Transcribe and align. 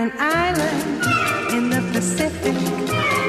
an 0.00 0.12
island 0.18 1.04
in 1.52 1.68
the 1.68 1.82
Pacific, 1.92 2.56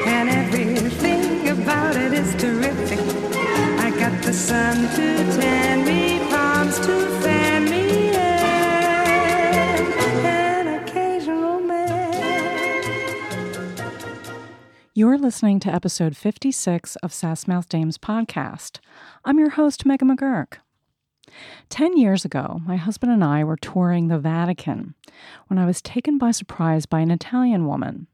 and 0.06 0.30
everything 0.30 1.50
about 1.50 1.94
it 1.96 2.14
is 2.14 2.34
terrific. 2.36 2.98
I 3.78 3.90
got 3.90 4.22
the 4.22 4.32
sun 4.32 4.88
to 4.96 5.16
tan 5.38 5.84
me, 5.84 6.18
palms 6.30 6.78
to 6.86 7.06
fan 7.20 7.64
me, 7.66 8.16
and 8.16 9.86
an 10.24 10.82
occasional 10.82 11.60
man. 11.60 12.14
You're 14.94 15.18
listening 15.18 15.60
to 15.60 15.74
episode 15.74 16.16
56 16.16 16.96
of 16.96 17.12
Sassmouth 17.12 17.68
Dames 17.68 17.98
podcast. 17.98 18.78
I'm 19.26 19.38
your 19.38 19.50
host, 19.50 19.84
Megan 19.84 20.16
McGurk. 20.16 20.61
Ten 21.68 21.96
years 21.96 22.24
ago, 22.24 22.60
my 22.64 22.76
husband 22.76 23.12
and 23.12 23.24
I 23.24 23.44
were 23.44 23.56
touring 23.56 24.08
the 24.08 24.18
Vatican 24.18 24.94
when 25.48 25.58
I 25.58 25.66
was 25.66 25.82
taken 25.82 26.18
by 26.18 26.30
surprise 26.30 26.86
by 26.86 27.00
an 27.00 27.10
Italian 27.10 27.66
woman. 27.66 28.06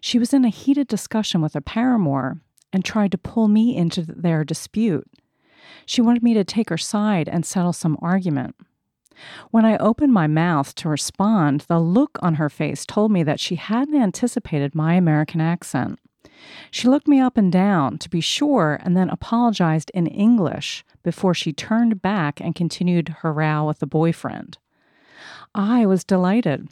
She 0.00 0.18
was 0.18 0.32
in 0.32 0.44
a 0.44 0.50
heated 0.50 0.88
discussion 0.88 1.40
with 1.42 1.54
a 1.54 1.60
paramour 1.60 2.40
and 2.72 2.84
tried 2.84 3.12
to 3.12 3.18
pull 3.18 3.48
me 3.48 3.76
into 3.76 4.02
their 4.02 4.44
dispute. 4.44 5.08
She 5.84 6.00
wanted 6.00 6.22
me 6.22 6.34
to 6.34 6.44
take 6.44 6.70
her 6.70 6.78
side 6.78 7.28
and 7.28 7.44
settle 7.44 7.72
some 7.72 7.98
argument. 8.00 8.54
When 9.50 9.64
I 9.64 9.78
opened 9.78 10.12
my 10.12 10.26
mouth 10.26 10.74
to 10.76 10.88
respond, 10.88 11.62
the 11.62 11.80
look 11.80 12.18
on 12.20 12.34
her 12.34 12.50
face 12.50 12.84
told 12.84 13.10
me 13.10 13.22
that 13.22 13.40
she 13.40 13.54
hadn't 13.56 14.00
anticipated 14.00 14.74
my 14.74 14.94
American 14.94 15.40
accent. 15.40 15.98
She 16.70 16.88
looked 16.88 17.08
me 17.08 17.20
up 17.20 17.36
and 17.36 17.50
down 17.50 17.98
to 17.98 18.10
be 18.10 18.20
sure 18.20 18.78
and 18.82 18.96
then 18.96 19.10
apologized 19.10 19.90
in 19.94 20.06
English 20.06 20.84
before 21.02 21.34
she 21.34 21.52
turned 21.52 22.02
back 22.02 22.40
and 22.40 22.54
continued 22.54 23.16
her 23.20 23.32
row 23.32 23.64
with 23.66 23.78
the 23.78 23.86
boyfriend. 23.86 24.58
I 25.54 25.86
was 25.86 26.04
delighted. 26.04 26.68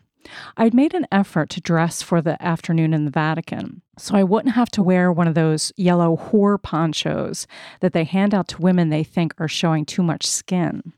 I'd 0.57 0.75
made 0.75 0.95
an 0.95 1.07
effort 1.13 1.51
to 1.51 1.61
dress 1.61 2.03
for 2.03 2.23
the 2.23 2.43
afternoon 2.43 2.95
in 2.95 3.05
the 3.05 3.11
Vatican, 3.11 3.83
so 3.99 4.17
I 4.17 4.25
wouldn't 4.25 4.55
have 4.55 4.71
to 4.71 4.83
wear 4.83 5.13
one 5.13 5.29
of 5.29 5.35
those 5.35 5.73
yellow 5.77 6.17
whore 6.17 6.61
ponchos 6.61 7.47
that 7.81 7.93
they 7.93 8.05
hand 8.05 8.35
out 8.35 8.49
to 8.49 8.63
women 8.63 8.89
they 8.89 9.05
think 9.05 9.35
are 9.39 9.49
showing 9.49 9.85
too 9.85 10.03
much 10.03 10.27
skin. 10.27 10.93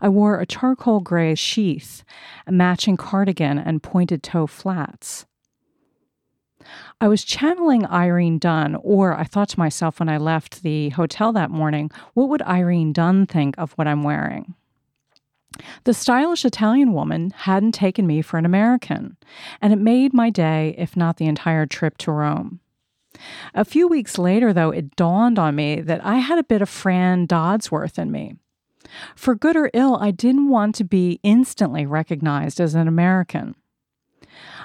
I 0.00 0.08
wore 0.08 0.40
a 0.40 0.46
charcoal 0.46 1.00
gray 1.00 1.34
sheath, 1.34 2.04
a 2.46 2.52
matching 2.52 2.96
cardigan, 2.96 3.58
and 3.58 3.82
pointed 3.82 4.22
toe 4.22 4.46
flats. 4.46 5.26
I 7.00 7.08
was 7.08 7.24
channeling 7.24 7.86
Irene 7.86 8.38
Dunne, 8.38 8.76
or 8.76 9.14
I 9.14 9.24
thought 9.24 9.50
to 9.50 9.58
myself 9.58 10.00
when 10.00 10.08
I 10.08 10.18
left 10.18 10.62
the 10.62 10.90
hotel 10.90 11.32
that 11.32 11.50
morning, 11.50 11.90
what 12.14 12.28
would 12.28 12.42
Irene 12.42 12.92
Dunne 12.92 13.26
think 13.26 13.54
of 13.58 13.72
what 13.72 13.86
I'm 13.86 14.02
wearing? 14.02 14.54
The 15.84 15.94
stylish 15.94 16.44
Italian 16.44 16.92
woman 16.92 17.30
hadn't 17.30 17.72
taken 17.72 18.06
me 18.06 18.22
for 18.22 18.38
an 18.38 18.44
American, 18.44 19.16
and 19.60 19.72
it 19.72 19.78
made 19.78 20.12
my 20.12 20.30
day, 20.30 20.74
if 20.76 20.96
not 20.96 21.16
the 21.16 21.26
entire 21.26 21.66
trip 21.66 21.98
to 21.98 22.12
Rome. 22.12 22.60
A 23.54 23.64
few 23.64 23.88
weeks 23.88 24.18
later, 24.18 24.52
though, 24.52 24.70
it 24.70 24.96
dawned 24.96 25.38
on 25.38 25.54
me 25.56 25.80
that 25.80 26.04
I 26.04 26.16
had 26.16 26.38
a 26.38 26.44
bit 26.44 26.62
of 26.62 26.68
Fran 26.68 27.26
Dodsworth 27.26 27.98
in 27.98 28.10
me. 28.10 28.36
For 29.14 29.34
good 29.34 29.56
or 29.56 29.70
ill, 29.72 29.96
I 29.96 30.10
didn't 30.10 30.48
want 30.48 30.74
to 30.76 30.84
be 30.84 31.20
instantly 31.22 31.86
recognized 31.86 32.60
as 32.60 32.74
an 32.74 32.88
American. 32.88 33.54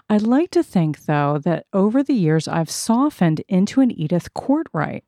I'd 0.10 0.22
like 0.22 0.52
to 0.52 0.64
think, 0.64 1.06
though, 1.06 1.40
that 1.44 1.66
over 1.74 2.04
the 2.04 2.14
years 2.14 2.48
I've 2.48 2.70
softened 2.70 3.42
into 3.48 3.82
an 3.82 3.92
Edith 3.92 4.34
Cortright 4.34 5.04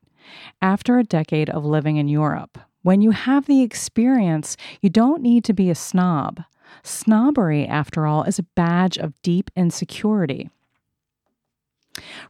after 0.61 0.97
a 0.97 1.03
decade 1.03 1.49
of 1.49 1.65
living 1.65 1.97
in 1.97 2.07
Europe. 2.07 2.57
When 2.83 3.01
you 3.01 3.11
have 3.11 3.45
the 3.45 3.61
experience, 3.61 4.57
you 4.81 4.89
don't 4.89 5.21
need 5.21 5.43
to 5.45 5.53
be 5.53 5.69
a 5.69 5.75
snob. 5.75 6.43
Snobbery, 6.83 7.67
after 7.67 8.05
all, 8.05 8.23
is 8.23 8.39
a 8.39 8.43
badge 8.55 8.97
of 8.97 9.13
deep 9.21 9.51
insecurity. 9.55 10.49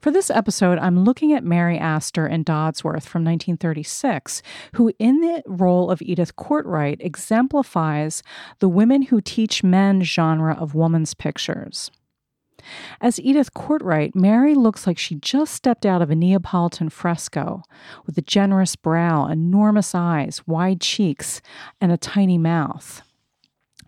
For 0.01 0.11
this 0.11 0.29
episode, 0.29 0.77
I'm 0.79 1.03
looking 1.03 1.31
at 1.31 1.43
Mary 1.43 1.77
Astor 1.77 2.27
in 2.27 2.43
Dodsworth 2.43 3.05
from 3.05 3.23
1936, 3.23 4.41
who, 4.73 4.91
in 4.99 5.21
the 5.21 5.41
role 5.45 5.89
of 5.89 6.01
Edith 6.01 6.35
Cortright, 6.35 6.97
exemplifies 6.99 8.21
the 8.59 8.67
women 8.67 9.03
who 9.03 9.21
teach 9.21 9.63
men 9.63 10.03
genre 10.03 10.53
of 10.53 10.75
woman's 10.75 11.13
pictures. 11.13 11.89
As 13.01 13.19
Edith 13.19 13.53
Cortright, 13.53 14.15
Mary 14.15 14.55
looks 14.55 14.87
like 14.87 14.97
she 14.97 15.15
just 15.15 15.53
stepped 15.53 15.85
out 15.85 16.01
of 16.01 16.09
a 16.09 16.15
Neapolitan 16.15 16.89
fresco 16.89 17.63
with 18.05 18.17
a 18.17 18.21
generous 18.21 18.75
brow, 18.75 19.27
enormous 19.27 19.93
eyes, 19.93 20.41
wide 20.47 20.81
cheeks, 20.81 21.41
and 21.81 21.91
a 21.91 21.97
tiny 21.97 22.37
mouth. 22.37 23.01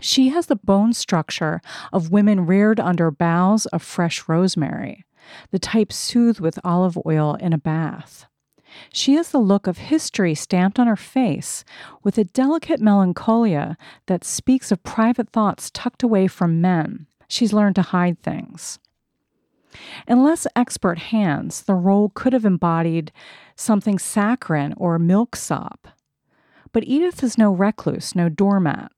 She 0.01 0.29
has 0.29 0.47
the 0.47 0.57
bone 0.57 0.93
structure 0.93 1.61
of 1.93 2.11
women 2.11 2.45
reared 2.45 2.79
under 2.79 3.11
boughs 3.11 3.65
of 3.67 3.81
fresh 3.81 4.27
rosemary, 4.27 5.05
the 5.51 5.59
type 5.59 5.93
soothed 5.93 6.39
with 6.39 6.59
olive 6.63 6.97
oil 7.05 7.35
in 7.35 7.53
a 7.53 7.57
bath. 7.57 8.25
She 8.91 9.13
has 9.13 9.31
the 9.31 9.39
look 9.39 9.67
of 9.67 9.77
history 9.77 10.35
stamped 10.35 10.79
on 10.79 10.87
her 10.87 10.97
face, 10.97 11.63
with 12.03 12.17
a 12.17 12.25
delicate 12.25 12.81
melancholia 12.81 13.77
that 14.07 14.25
speaks 14.25 14.71
of 14.71 14.83
private 14.83 15.29
thoughts 15.29 15.71
tucked 15.71 16.03
away 16.03 16.27
from 16.27 16.61
men, 16.61 17.07
She's 17.27 17.53
learned 17.53 17.75
to 17.75 17.81
hide 17.81 18.21
things. 18.21 18.79
In 20.07 20.23
less 20.23 20.47
expert 20.55 20.99
hands, 20.99 21.63
the 21.63 21.73
role 21.73 22.09
could 22.13 22.33
have 22.33 22.45
embodied 22.45 23.11
something 23.55 23.99
saccharine 23.99 24.73
or 24.77 24.97
milksop. 24.99 25.87
But 26.71 26.85
Edith 26.85 27.23
is 27.23 27.37
no 27.37 27.51
recluse, 27.51 28.15
no 28.15 28.29
doormat. 28.29 28.91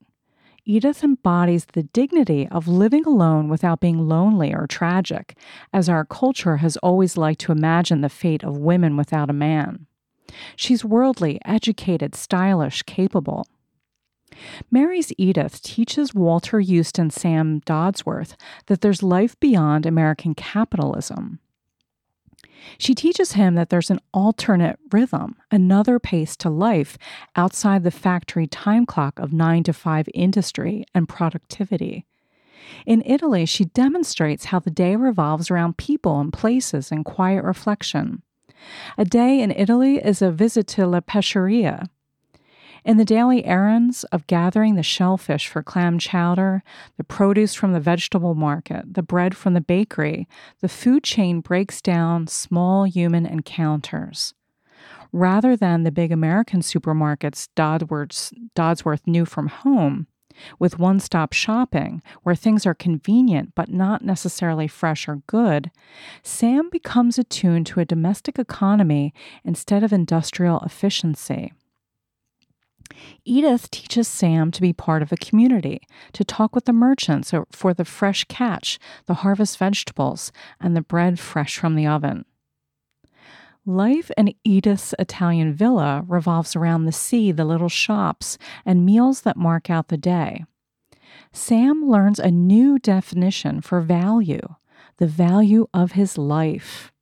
Edith 0.64 1.02
embodies 1.02 1.64
the 1.64 1.84
dignity 1.84 2.46
of 2.50 2.68
living 2.68 3.06
alone 3.06 3.48
without 3.48 3.80
being 3.80 4.06
lonely 4.06 4.52
or 4.52 4.66
tragic, 4.66 5.34
as 5.72 5.88
our 5.88 6.04
culture 6.04 6.58
has 6.58 6.76
always 6.78 7.16
liked 7.16 7.40
to 7.40 7.52
imagine 7.52 8.02
the 8.02 8.10
fate 8.10 8.44
of 8.44 8.58
women 8.58 8.96
without 8.96 9.30
a 9.30 9.32
man. 9.32 9.86
She's 10.56 10.84
worldly, 10.84 11.40
educated, 11.44 12.14
stylish, 12.14 12.82
capable. 12.82 13.46
Mary's 14.70 15.12
Edith 15.18 15.62
teaches 15.62 16.14
Walter 16.14 16.60
Huston 16.60 17.10
Sam 17.10 17.60
Dodsworth 17.62 18.34
that 18.66 18.80
there's 18.80 19.02
life 19.02 19.38
beyond 19.40 19.86
American 19.86 20.34
capitalism. 20.34 21.40
She 22.76 22.94
teaches 22.94 23.32
him 23.32 23.54
that 23.54 23.70
there's 23.70 23.90
an 23.90 24.00
alternate 24.12 24.78
rhythm, 24.92 25.36
another 25.50 25.98
pace 25.98 26.36
to 26.36 26.50
life 26.50 26.98
outside 27.36 27.82
the 27.82 27.90
factory 27.90 28.46
time 28.46 28.84
clock 28.84 29.18
of 29.18 29.32
9 29.32 29.62
to 29.64 29.72
5 29.72 30.08
industry 30.14 30.84
and 30.94 31.08
productivity. 31.08 32.04
In 32.84 33.02
Italy, 33.06 33.46
she 33.46 33.64
demonstrates 33.66 34.46
how 34.46 34.58
the 34.58 34.70
day 34.70 34.96
revolves 34.96 35.50
around 35.50 35.78
people 35.78 36.20
and 36.20 36.32
places 36.32 36.92
and 36.92 37.04
quiet 37.04 37.44
reflection. 37.44 38.22
A 38.96 39.04
day 39.04 39.40
in 39.40 39.52
Italy 39.52 39.96
is 39.96 40.20
a 40.20 40.30
visit 40.30 40.66
to 40.68 40.86
La 40.86 41.00
Pesceria, 41.00 41.88
in 42.84 42.96
the 42.96 43.04
daily 43.04 43.44
errands 43.44 44.04
of 44.04 44.26
gathering 44.26 44.74
the 44.74 44.82
shellfish 44.82 45.48
for 45.48 45.62
clam 45.62 45.98
chowder, 45.98 46.62
the 46.96 47.04
produce 47.04 47.54
from 47.54 47.72
the 47.72 47.80
vegetable 47.80 48.34
market, 48.34 48.94
the 48.94 49.02
bread 49.02 49.36
from 49.36 49.54
the 49.54 49.60
bakery, 49.60 50.28
the 50.60 50.68
food 50.68 51.04
chain 51.04 51.40
breaks 51.40 51.80
down 51.80 52.26
small 52.26 52.84
human 52.84 53.26
encounters. 53.26 54.34
Rather 55.12 55.56
than 55.56 55.82
the 55.82 55.90
big 55.90 56.12
American 56.12 56.60
supermarkets 56.60 57.48
Dodsworth, 57.56 58.32
Dodsworth 58.54 59.06
knew 59.06 59.24
from 59.24 59.48
home, 59.48 60.06
with 60.58 60.78
one 60.78 61.00
stop 61.00 61.32
shopping, 61.32 62.02
where 62.22 62.34
things 62.34 62.66
are 62.66 62.74
convenient 62.74 63.54
but 63.54 63.70
not 63.70 64.04
necessarily 64.04 64.68
fresh 64.68 65.08
or 65.08 65.22
good, 65.26 65.70
Sam 66.22 66.68
becomes 66.70 67.18
attuned 67.18 67.66
to 67.68 67.80
a 67.80 67.84
domestic 67.84 68.38
economy 68.38 69.12
instead 69.44 69.82
of 69.82 69.92
industrial 69.92 70.60
efficiency. 70.60 71.52
Edith 73.24 73.70
teaches 73.70 74.08
Sam 74.08 74.50
to 74.50 74.60
be 74.60 74.72
part 74.72 75.02
of 75.02 75.12
a 75.12 75.16
community, 75.16 75.80
to 76.12 76.24
talk 76.24 76.54
with 76.54 76.64
the 76.64 76.72
merchants 76.72 77.32
for 77.50 77.74
the 77.74 77.84
fresh 77.84 78.24
catch, 78.24 78.78
the 79.06 79.14
harvest 79.14 79.58
vegetables, 79.58 80.32
and 80.60 80.76
the 80.76 80.82
bread 80.82 81.18
fresh 81.18 81.58
from 81.58 81.74
the 81.74 81.86
oven. 81.86 82.24
Life 83.66 84.10
in 84.16 84.34
Edith's 84.44 84.94
Italian 84.98 85.52
villa 85.52 86.02
revolves 86.08 86.56
around 86.56 86.84
the 86.84 86.92
sea, 86.92 87.32
the 87.32 87.44
little 87.44 87.68
shops, 87.68 88.38
and 88.64 88.86
meals 88.86 89.22
that 89.22 89.36
mark 89.36 89.68
out 89.68 89.88
the 89.88 89.98
day. 89.98 90.44
Sam 91.32 91.86
learns 91.86 92.18
a 92.18 92.30
new 92.30 92.78
definition 92.78 93.60
for 93.60 93.80
value 93.80 94.56
the 94.98 95.06
value 95.06 95.66
of 95.72 95.92
his 95.92 96.18
life. 96.18 96.92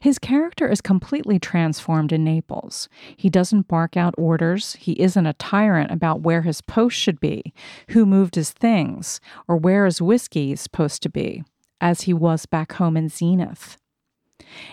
His 0.00 0.18
character 0.18 0.68
is 0.68 0.80
completely 0.80 1.38
transformed 1.38 2.12
in 2.12 2.24
Naples. 2.24 2.88
He 3.16 3.30
doesn't 3.30 3.68
bark 3.68 3.96
out 3.96 4.14
orders. 4.18 4.74
He 4.74 4.92
isn't 4.92 5.26
a 5.26 5.34
tyrant 5.34 5.90
about 5.90 6.22
where 6.22 6.42
his 6.42 6.60
post 6.60 6.96
should 6.96 7.20
be, 7.20 7.52
who 7.90 8.06
moved 8.06 8.34
his 8.34 8.50
things, 8.50 9.20
or 9.48 9.56
where 9.56 9.84
his 9.84 10.02
whiskey 10.02 10.52
is 10.52 10.60
supposed 10.60 11.02
to 11.02 11.08
be, 11.08 11.44
as 11.80 12.02
he 12.02 12.12
was 12.12 12.46
back 12.46 12.72
home 12.74 12.96
in 12.96 13.08
Zenith. 13.08 13.76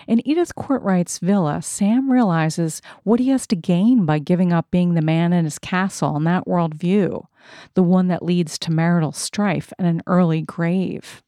In 0.06 0.26
Edith 0.26 0.54
Cortright's 0.54 1.18
villa, 1.18 1.62
Sam 1.62 2.10
realizes 2.10 2.82
what 3.04 3.20
he 3.20 3.28
has 3.28 3.46
to 3.48 3.56
gain 3.56 4.04
by 4.04 4.18
giving 4.18 4.52
up 4.52 4.70
being 4.70 4.94
the 4.94 5.02
man 5.02 5.32
in 5.32 5.44
his 5.44 5.58
castle 5.58 6.16
and 6.16 6.26
that 6.26 6.46
worldview, 6.46 7.26
the 7.74 7.82
one 7.82 8.08
that 8.08 8.22
leads 8.22 8.58
to 8.60 8.72
marital 8.72 9.12
strife 9.12 9.72
and 9.78 9.86
an 9.86 10.02
early 10.06 10.42
grave. 10.42 11.22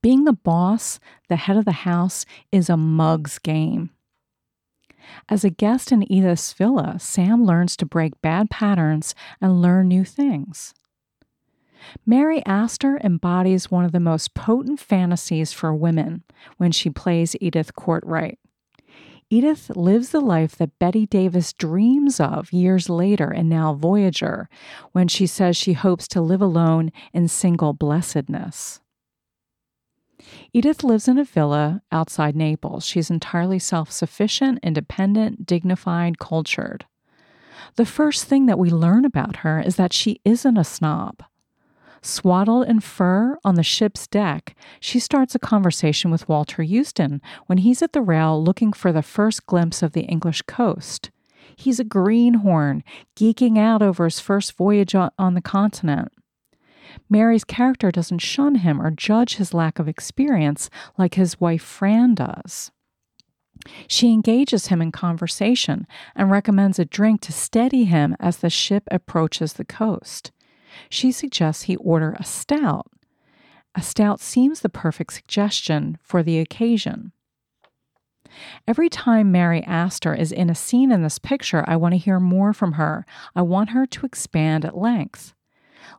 Being 0.00 0.24
the 0.24 0.32
boss, 0.32 1.00
the 1.28 1.36
head 1.36 1.56
of 1.56 1.64
the 1.64 1.72
house, 1.72 2.24
is 2.52 2.70
a 2.70 2.76
mug's 2.76 3.38
game. 3.38 3.90
As 5.28 5.44
a 5.44 5.50
guest 5.50 5.90
in 5.90 6.10
Edith's 6.10 6.52
villa, 6.52 6.98
Sam 6.98 7.44
learns 7.44 7.76
to 7.76 7.86
break 7.86 8.20
bad 8.20 8.50
patterns 8.50 9.14
and 9.40 9.62
learn 9.62 9.88
new 9.88 10.04
things. 10.04 10.74
Mary 12.04 12.44
Astor 12.44 12.98
embodies 13.02 13.70
one 13.70 13.84
of 13.84 13.92
the 13.92 14.00
most 14.00 14.34
potent 14.34 14.80
fantasies 14.80 15.52
for 15.52 15.74
women 15.74 16.24
when 16.56 16.72
she 16.72 16.90
plays 16.90 17.36
Edith 17.40 17.74
Cortright. 17.74 18.36
Edith 19.30 19.70
lives 19.76 20.08
the 20.08 20.20
life 20.20 20.56
that 20.56 20.78
Bette 20.78 21.06
Davis 21.06 21.52
dreams 21.52 22.18
of 22.18 22.52
years 22.52 22.88
later 22.88 23.30
in 23.30 23.48
Now 23.48 23.74
Voyager, 23.74 24.48
when 24.92 25.06
she 25.06 25.26
says 25.26 25.56
she 25.56 25.74
hopes 25.74 26.08
to 26.08 26.20
live 26.22 26.40
alone 26.40 26.90
in 27.12 27.28
single 27.28 27.74
blessedness. 27.74 28.80
Edith 30.52 30.82
lives 30.82 31.08
in 31.08 31.18
a 31.18 31.24
villa 31.24 31.82
outside 31.92 32.34
Naples. 32.34 32.84
She's 32.84 33.10
entirely 33.10 33.58
self 33.58 33.90
sufficient, 33.90 34.58
independent, 34.62 35.46
dignified, 35.46 36.18
cultured. 36.18 36.86
The 37.76 37.86
first 37.86 38.24
thing 38.24 38.46
that 38.46 38.58
we 38.58 38.70
learn 38.70 39.04
about 39.04 39.36
her 39.36 39.60
is 39.60 39.76
that 39.76 39.92
she 39.92 40.20
isn't 40.24 40.56
a 40.56 40.64
snob. 40.64 41.22
Swaddled 42.00 42.68
in 42.68 42.80
fur 42.80 43.38
on 43.44 43.56
the 43.56 43.62
ship's 43.62 44.06
deck, 44.06 44.56
she 44.80 45.00
starts 45.00 45.34
a 45.34 45.40
conversation 45.40 46.10
with 46.10 46.28
Walter 46.28 46.64
Huston 46.64 47.20
when 47.46 47.58
he's 47.58 47.82
at 47.82 47.92
the 47.92 48.02
rail 48.02 48.42
looking 48.42 48.72
for 48.72 48.92
the 48.92 49.02
first 49.02 49.46
glimpse 49.46 49.82
of 49.82 49.92
the 49.92 50.02
English 50.02 50.42
coast. 50.42 51.10
He's 51.56 51.80
a 51.80 51.84
greenhorn, 51.84 52.84
geeking 53.16 53.58
out 53.58 53.82
over 53.82 54.04
his 54.04 54.20
first 54.20 54.56
voyage 54.56 54.94
on 54.94 55.34
the 55.34 55.42
continent. 55.42 56.12
Mary's 57.08 57.44
character 57.44 57.90
doesn't 57.90 58.20
shun 58.20 58.56
him 58.56 58.80
or 58.80 58.90
judge 58.90 59.36
his 59.36 59.54
lack 59.54 59.78
of 59.78 59.88
experience 59.88 60.70
like 60.96 61.14
his 61.14 61.40
wife 61.40 61.62
Fran 61.62 62.14
does. 62.14 62.70
She 63.86 64.12
engages 64.12 64.68
him 64.68 64.80
in 64.80 64.92
conversation 64.92 65.86
and 66.14 66.30
recommends 66.30 66.78
a 66.78 66.84
drink 66.84 67.20
to 67.22 67.32
steady 67.32 67.84
him 67.84 68.16
as 68.20 68.38
the 68.38 68.50
ship 68.50 68.84
approaches 68.90 69.54
the 69.54 69.64
coast. 69.64 70.30
She 70.88 71.10
suggests 71.12 71.64
he 71.64 71.76
order 71.76 72.16
a 72.18 72.24
stout. 72.24 72.90
A 73.74 73.82
stout 73.82 74.20
seems 74.20 74.60
the 74.60 74.68
perfect 74.68 75.12
suggestion 75.12 75.98
for 76.02 76.22
the 76.22 76.38
occasion. 76.38 77.12
Every 78.66 78.88
time 78.88 79.32
Mary 79.32 79.62
Astor 79.62 80.14
is 80.14 80.32
in 80.32 80.50
a 80.50 80.54
scene 80.54 80.92
in 80.92 81.02
this 81.02 81.18
picture, 81.18 81.64
I 81.66 81.76
want 81.76 81.94
to 81.94 81.98
hear 81.98 82.20
more 82.20 82.52
from 82.52 82.72
her. 82.72 83.06
I 83.34 83.42
want 83.42 83.70
her 83.70 83.86
to 83.86 84.06
expand 84.06 84.64
at 84.64 84.76
length. 84.76 85.34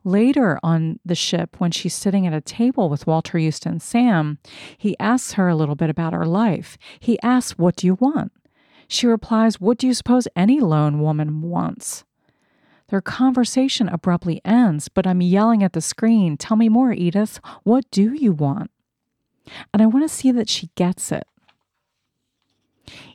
Later 0.04 0.58
on 0.62 0.98
the 1.04 1.14
ship, 1.14 1.56
when 1.58 1.70
she's 1.70 1.94
sitting 1.94 2.26
at 2.26 2.32
a 2.32 2.40
table 2.40 2.88
with 2.88 3.06
Walter 3.06 3.38
Huston 3.38 3.80
Sam, 3.80 4.38
he 4.76 4.98
asks 4.98 5.32
her 5.34 5.48
a 5.48 5.56
little 5.56 5.74
bit 5.74 5.90
about 5.90 6.12
her 6.12 6.26
life. 6.26 6.78
He 6.98 7.20
asks, 7.22 7.58
What 7.58 7.76
do 7.76 7.86
you 7.86 7.94
want? 7.94 8.32
She 8.88 9.06
replies, 9.06 9.60
What 9.60 9.78
do 9.78 9.86
you 9.86 9.94
suppose 9.94 10.26
any 10.34 10.60
lone 10.60 11.00
woman 11.00 11.42
wants? 11.42 12.04
Their 12.88 13.00
conversation 13.00 13.88
abruptly 13.88 14.40
ends, 14.44 14.88
but 14.88 15.06
I'm 15.06 15.20
yelling 15.20 15.62
at 15.62 15.74
the 15.74 15.80
screen, 15.80 16.36
Tell 16.36 16.56
me 16.56 16.68
more, 16.68 16.92
Edith. 16.92 17.40
What 17.62 17.88
do 17.90 18.12
you 18.12 18.32
want? 18.32 18.70
And 19.72 19.80
I 19.80 19.86
want 19.86 20.08
to 20.08 20.14
see 20.14 20.32
that 20.32 20.48
she 20.48 20.70
gets 20.74 21.12
it. 21.12 21.24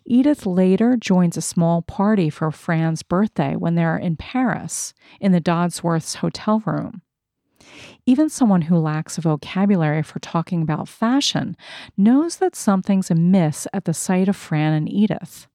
Edith 0.06 0.46
later 0.46 0.96
joins 0.98 1.36
a 1.36 1.42
small 1.42 1.81
party 1.81 2.30
for 2.30 2.52
Fran's 2.52 3.02
birthday 3.02 3.56
when 3.56 3.75
they're 3.75 3.98
in 3.98 4.16
Paris 4.16 4.94
in 5.19 5.31
the 5.31 5.42
Dodsworth's 5.42 6.16
hotel 6.16 6.62
room. 6.66 7.02
Even 8.06 8.30
someone 8.30 8.63
who 8.63 8.78
lacks 8.78 9.18
a 9.18 9.22
vocabulary 9.22 10.04
for 10.04 10.19
talking 10.19 10.62
about 10.62 10.88
fashion 10.88 11.57
knows 11.98 12.38
that 12.38 12.56
something's 12.56 13.10
amiss 13.10 13.68
at 13.74 13.86
the 13.86 13.94
sight 13.94 14.30
of 14.30 14.36
Fran 14.36 14.74
and 14.74 14.88
Edith. 14.92 15.48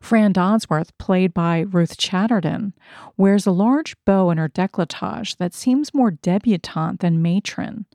Fran 0.00 0.32
Dodsworth, 0.32 0.90
played 0.98 1.32
by 1.32 1.60
Ruth 1.60 1.96
Chatterton, 1.96 2.74
wears 3.16 3.46
a 3.46 3.50
large 3.50 3.96
bow 4.04 4.30
in 4.30 4.38
her 4.38 4.48
decolletage 4.48 5.36
that 5.38 5.54
seems 5.54 5.94
more 5.94 6.10
debutante 6.10 7.00
than 7.00 7.22
matron, 7.22 7.86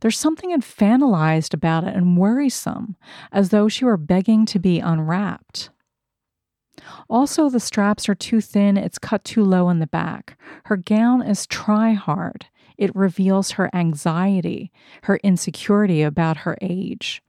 there's 0.00 0.18
something 0.18 0.50
infantilized 0.50 1.54
about 1.54 1.84
it 1.84 1.94
and 1.94 2.16
worrisome, 2.16 2.96
as 3.32 3.50
though 3.50 3.68
she 3.68 3.84
were 3.84 3.96
begging 3.96 4.46
to 4.46 4.58
be 4.58 4.80
unwrapped. 4.80 5.70
Also, 7.08 7.48
the 7.48 7.60
straps 7.60 8.08
are 8.08 8.14
too 8.14 8.40
thin, 8.40 8.76
it's 8.76 8.98
cut 8.98 9.24
too 9.24 9.44
low 9.44 9.68
in 9.70 9.78
the 9.78 9.86
back. 9.86 10.38
Her 10.64 10.76
gown 10.76 11.22
is 11.22 11.46
try 11.46 11.92
hard. 11.92 12.46
It 12.76 12.94
reveals 12.94 13.52
her 13.52 13.74
anxiety, 13.74 14.70
her 15.04 15.16
insecurity 15.22 16.02
about 16.02 16.38
her 16.38 16.58
age. 16.60 17.22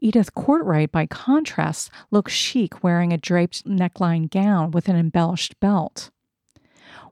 Edith 0.00 0.34
Cortright, 0.34 0.90
by 0.90 1.06
contrast, 1.06 1.90
looks 2.10 2.32
chic 2.32 2.82
wearing 2.82 3.12
a 3.12 3.18
draped 3.18 3.66
neckline 3.66 4.30
gown 4.30 4.70
with 4.70 4.88
an 4.88 4.96
embellished 4.96 5.58
belt. 5.60 6.10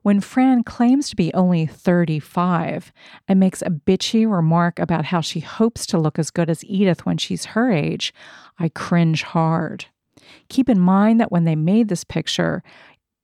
When 0.07 0.21
Fran 0.21 0.63
claims 0.63 1.09
to 1.09 1.17
be 1.17 1.33
only 1.33 1.65
35 1.65 2.93
and 3.27 3.41
makes 3.41 3.61
a 3.61 3.69
bitchy 3.69 4.25
remark 4.25 4.79
about 4.79 5.03
how 5.03 5.19
she 5.19 5.41
hopes 5.41 5.85
to 5.87 5.97
look 5.97 6.17
as 6.17 6.31
good 6.31 6.49
as 6.49 6.63
Edith 6.63 7.05
when 7.05 7.17
she's 7.17 7.43
her 7.47 7.73
age, 7.73 8.13
I 8.57 8.69
cringe 8.69 9.23
hard. 9.23 9.87
Keep 10.47 10.69
in 10.69 10.79
mind 10.79 11.19
that 11.19 11.29
when 11.29 11.43
they 11.43 11.57
made 11.57 11.89
this 11.89 12.05
picture, 12.05 12.63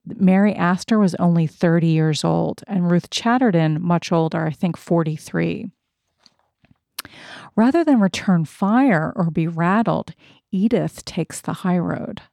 Mary 0.06 0.54
Astor 0.54 1.00
was 1.00 1.16
only 1.16 1.48
30 1.48 1.88
years 1.88 2.26
old 2.26 2.66
and 2.68 2.92
Ruth 2.92 3.10
Chatterton 3.10 3.82
much 3.82 4.12
older, 4.12 4.46
I 4.46 4.52
think 4.52 4.76
43. 4.76 5.72
Rather 7.56 7.86
than 7.86 8.02
return 8.02 8.44
fire 8.44 9.14
or 9.16 9.32
be 9.32 9.48
rattled, 9.48 10.16
Edith 10.52 11.06
takes 11.06 11.40
the 11.40 11.54
high 11.54 11.78
road. 11.78 12.24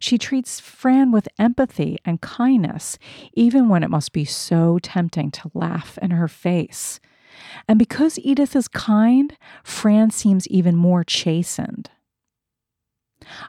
She 0.00 0.16
treats 0.18 0.58
Fran 0.58 1.12
with 1.12 1.28
empathy 1.38 1.98
and 2.04 2.20
kindness, 2.20 2.98
even 3.34 3.68
when 3.68 3.84
it 3.84 3.90
must 3.90 4.12
be 4.12 4.24
so 4.24 4.78
tempting 4.82 5.30
to 5.32 5.50
laugh 5.54 5.98
in 6.00 6.10
her 6.12 6.26
face. 6.26 6.98
And 7.68 7.78
because 7.78 8.18
Edith 8.18 8.56
is 8.56 8.66
kind, 8.66 9.36
Fran 9.62 10.10
seems 10.10 10.48
even 10.48 10.74
more 10.74 11.04
chastened. 11.04 11.90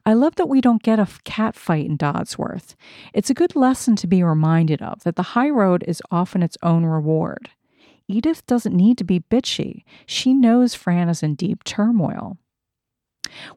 I 0.06 0.14
love 0.14 0.36
that 0.36 0.50
we 0.50 0.60
don't 0.60 0.84
get 0.84 1.00
a 1.00 1.08
cat 1.24 1.56
fight 1.56 1.86
in 1.86 1.98
Dodsworth. 1.98 2.76
It's 3.14 3.30
a 3.30 3.34
good 3.34 3.56
lesson 3.56 3.96
to 3.96 4.08
be 4.08 4.22
reminded 4.22 4.82
of 4.82 5.04
that 5.04 5.16
the 5.16 5.24
high 5.34 5.50
road 5.50 5.84
is 5.88 6.02
often 6.12 6.44
its 6.44 6.58
own 6.62 6.86
reward. 6.86 7.50
Edith 8.10 8.46
doesn't 8.46 8.76
need 8.76 8.98
to 8.98 9.06
be 9.06 9.22
bitchy. 9.22 9.84
She 10.06 10.34
knows 10.34 10.76
Fran 10.76 11.08
is 11.08 11.24
in 11.24 11.36
deep 11.36 11.64
turmoil. 11.64 12.38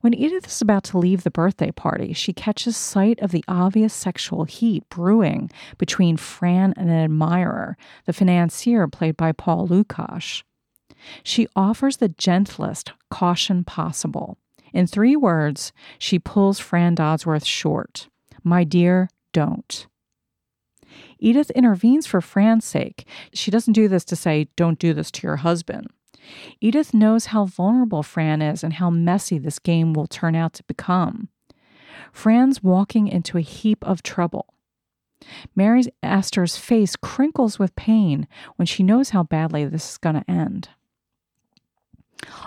When 0.01 0.15
Edith 0.15 0.47
is 0.47 0.63
about 0.63 0.85
to 0.85 0.99
leave 0.99 1.23
the 1.23 1.31
birthday 1.31 1.71
party, 1.71 2.13
she 2.13 2.33
catches 2.33 2.77
sight 2.77 3.21
of 3.21 3.31
the 3.31 3.45
obvious 3.49 3.95
sexual 3.95 4.45
heat 4.45 4.89
brewing 4.89 5.51
between 5.79 6.17
Fran 6.17 6.75
and 6.77 6.91
an 6.91 7.05
admirer, 7.05 7.77
the 8.05 8.13
financier 8.13 8.87
played 8.89 9.17
by 9.17 9.33
Paul 9.33 9.67
Lukas. 9.67 10.43
She 11.23 11.49
offers 11.57 11.97
the 11.97 12.09
gentlest 12.09 12.93
caution 13.11 13.65
possible. 13.65 14.39
In 14.73 14.87
three 14.87 15.17
words, 15.17 15.73
she 15.99 16.19
pulls 16.19 16.59
Fran 16.59 16.97
Dodsworth 16.97 17.47
short. 17.47 18.09
My 18.43 18.65
dear, 18.65 19.09
don't. 19.33 19.87
Edith 21.19 21.51
intervenes 21.51 22.07
for 22.07 22.21
Fran's 22.21 22.65
sake. 22.65 23.07
She 23.33 23.51
doesn't 23.51 23.73
do 23.73 23.89
this 23.89 24.05
to 24.07 24.17
say, 24.17 24.49
don't 24.57 24.79
do 24.79 24.93
this 24.93 25.11
to 25.13 25.27
your 25.27 25.37
husband. 25.37 25.89
Edith 26.61 26.95
knows 26.95 27.27
how 27.27 27.45
vulnerable 27.45 28.03
Fran 28.03 28.43
is 28.43 28.65
and 28.65 28.75
how 28.75 28.91
messy 28.91 29.39
this 29.39 29.59
game 29.59 29.93
will 29.93 30.07
turn 30.07 30.35
out 30.35 30.53
to 30.55 30.65
become. 30.65 31.29
Fran's 32.13 32.63
walking 32.63 33.09
into 33.09 33.39
a 33.39 33.43
heap 33.43 33.85
of 33.85 34.03
trouble. 34.03 34.55
Mary 35.55 35.85
Astor's 36.03 36.57
face 36.57 36.97
crinkles 36.97 37.59
with 37.59 37.77
pain 37.77 38.29
when 38.57 38.67
she 38.67 38.83
knows 38.83 39.11
how 39.11 39.23
badly 39.23 39.65
this 39.65 39.93
is 39.93 39.99
going 39.99 40.17
to 40.17 40.31
end. 40.31 40.69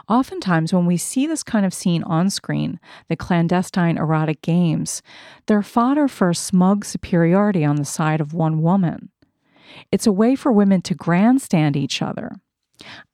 Oftentimes, 0.09 0.73
when 0.73 0.85
we 0.85 0.97
see 0.97 1.27
this 1.27 1.43
kind 1.43 1.65
of 1.65 1.73
scene 1.73 2.03
on 2.03 2.29
screen, 2.29 2.79
the 3.09 3.15
clandestine 3.15 3.97
erotic 3.97 4.41
games, 4.41 5.01
they're 5.45 5.61
fodder 5.61 6.07
for 6.07 6.33
smug 6.33 6.85
superiority 6.85 7.63
on 7.63 7.75
the 7.75 7.85
side 7.85 8.21
of 8.21 8.33
one 8.33 8.61
woman. 8.61 9.09
It's 9.91 10.07
a 10.07 10.11
way 10.11 10.35
for 10.35 10.51
women 10.51 10.81
to 10.83 10.95
grandstand 10.95 11.75
each 11.75 12.01
other, 12.01 12.37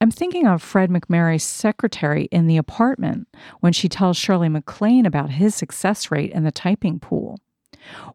I'm 0.02 0.12
thinking 0.12 0.46
of 0.46 0.62
Fred 0.62 0.90
MacMurray's 0.90 1.44
secretary 1.44 2.26
in 2.32 2.48
the 2.48 2.58
apartment 2.58 3.28
when 3.62 3.74
she 3.74 3.90
tells 3.90 4.18
Shirley 4.18 4.50
MacLaine 4.50 5.06
about 5.06 5.32
his 5.32 5.56
success 5.56 6.12
rate 6.12 6.32
in 6.32 6.44
the 6.44 6.52
typing 6.52 7.00
pool. 7.00 7.40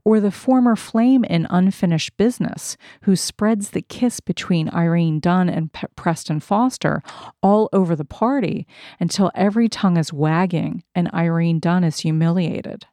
Or 0.02 0.18
the 0.18 0.30
former 0.30 0.76
flame 0.76 1.24
in 1.24 1.46
Unfinished 1.50 2.16
Business, 2.16 2.78
who 3.02 3.14
spreads 3.14 3.70
the 3.70 3.82
kiss 3.82 4.20
between 4.20 4.70
Irene 4.70 5.20
Dunne 5.20 5.50
and 5.50 5.70
P- 5.72 5.86
Preston 5.94 6.40
Foster 6.40 7.02
all 7.42 7.68
over 7.72 7.94
the 7.94 8.04
party 8.04 8.66
until 8.98 9.30
every 9.34 9.68
tongue 9.68 9.98
is 9.98 10.12
wagging 10.12 10.84
and 10.94 11.12
Irene 11.12 11.60
Dunne 11.60 11.84
is 11.84 12.00
humiliated. 12.00 12.86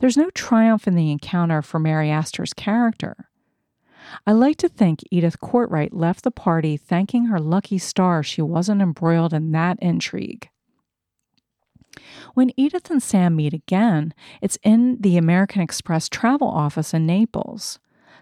There's 0.00 0.16
no 0.16 0.30
triumph 0.30 0.86
in 0.88 0.94
the 0.94 1.10
encounter 1.10 1.60
for 1.60 1.78
Mary 1.78 2.10
Astor's 2.10 2.54
character. 2.54 3.25
I 4.24 4.32
like 4.32 4.56
to 4.58 4.68
think 4.68 5.00
Edith 5.10 5.40
Cortright 5.40 5.90
left 5.92 6.22
the 6.22 6.30
party 6.30 6.76
thanking 6.76 7.26
her 7.26 7.40
lucky 7.40 7.78
star 7.78 8.22
she 8.22 8.42
wasn't 8.42 8.82
embroiled 8.82 9.32
in 9.32 9.52
that 9.52 9.78
intrigue. 9.80 10.48
When 12.34 12.52
Edith 12.56 12.90
and 12.90 13.02
Sam 13.02 13.36
meet 13.36 13.54
again, 13.54 14.14
it's 14.40 14.58
in 14.62 14.98
the 15.00 15.16
American 15.16 15.62
Express 15.62 16.08
travel 16.08 16.48
office 16.48 16.92
in 16.94 17.06
Naples. 17.06 17.78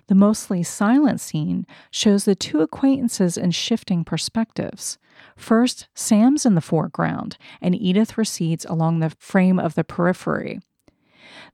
The 0.07 0.15
mostly 0.15 0.63
silent 0.63 1.21
scene 1.21 1.67
shows 1.91 2.25
the 2.25 2.35
two 2.35 2.61
acquaintances 2.61 3.37
in 3.37 3.51
shifting 3.53 4.05
perspectives. 4.05 4.99
First, 5.37 5.89
Sam's 5.95 6.45
in 6.45 6.55
the 6.55 6.61
foreground, 6.61 7.39
and 7.61 7.75
Edith 7.75 8.19
recedes 8.19 8.65
along 8.67 9.01
the 9.01 9.11
frame 9.19 9.59
of 9.59 9.75
the 9.75 9.85
periphery. 9.85 10.61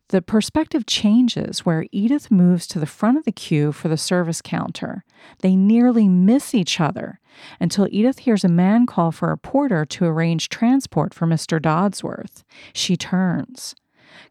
The 0.08 0.22
perspective 0.22 0.86
changes 0.86 1.60
where 1.60 1.86
Edith 1.92 2.30
moves 2.30 2.66
to 2.68 2.78
the 2.78 2.86
front 2.86 3.16
of 3.16 3.24
the 3.24 3.32
queue 3.32 3.70
for 3.72 3.88
the 3.88 3.96
service 3.96 4.42
counter. 4.42 5.04
They 5.40 5.54
nearly 5.54 6.08
miss 6.08 6.54
each 6.54 6.80
other 6.80 7.20
until 7.60 7.88
Edith 7.90 8.20
hears 8.20 8.44
a 8.44 8.48
man 8.48 8.86
call 8.86 9.12
for 9.12 9.30
a 9.30 9.38
porter 9.38 9.84
to 9.84 10.04
arrange 10.04 10.48
transport 10.48 11.14
for 11.14 11.26
Mr. 11.26 11.60
Dodsworth. 11.60 12.42
She 12.72 12.96
turns. 12.96 13.74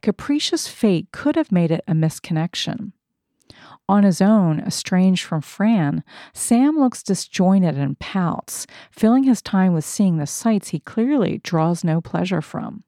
Capricious 0.01 0.67
fate 0.67 1.07
could 1.11 1.35
have 1.35 1.51
made 1.51 1.71
it 1.71 1.83
a 1.87 1.93
misconnection. 1.93 2.91
On 3.87 4.03
his 4.03 4.21
own, 4.21 4.59
estranged 4.59 5.23
from 5.23 5.41
Fran, 5.41 6.03
Sam 6.33 6.77
looks 6.77 7.01
disjointed 7.01 7.75
and 7.75 7.97
pouts, 7.97 8.67
filling 8.91 9.23
his 9.23 9.41
time 9.41 9.73
with 9.73 9.83
seeing 9.83 10.17
the 10.17 10.27
sights 10.27 10.69
he 10.69 10.79
clearly 10.79 11.39
draws 11.43 11.83
no 11.83 11.99
pleasure 11.99 12.41
from. 12.41 12.83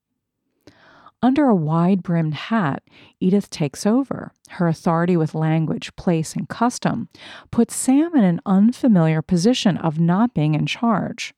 Under 1.23 1.45
a 1.45 1.55
wide 1.55 2.01
brimmed 2.01 2.33
hat, 2.33 2.83
Edith 3.19 3.49
takes 3.51 3.85
over. 3.85 4.31
Her 4.49 4.67
authority 4.67 5.15
with 5.15 5.35
language, 5.35 5.95
place, 5.95 6.35
and 6.35 6.49
custom 6.49 7.09
puts 7.51 7.75
Sam 7.75 8.15
in 8.15 8.23
an 8.23 8.41
unfamiliar 8.45 9.21
position 9.21 9.77
of 9.77 9.99
not 9.99 10.33
being 10.33 10.55
in 10.55 10.65
charge. 10.65 11.33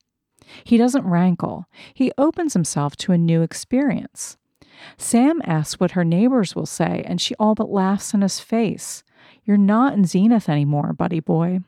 He 0.64 0.78
doesn't 0.78 1.06
rankle, 1.06 1.66
he 1.92 2.12
opens 2.16 2.54
himself 2.54 2.96
to 2.98 3.12
a 3.12 3.18
new 3.18 3.42
experience. 3.42 4.36
Sam 4.96 5.40
asks 5.44 5.78
what 5.78 5.92
her 5.92 6.04
neighbors 6.04 6.56
will 6.56 6.66
say, 6.66 7.02
and 7.06 7.20
she 7.20 7.34
all 7.36 7.54
but 7.54 7.70
laughs 7.70 8.14
in 8.14 8.22
his 8.22 8.40
face. 8.40 9.04
You're 9.44 9.56
not 9.56 9.92
in 9.92 10.04
Zenith 10.04 10.48
anymore, 10.48 10.92
buddy 10.92 11.20
boy. 11.20 11.60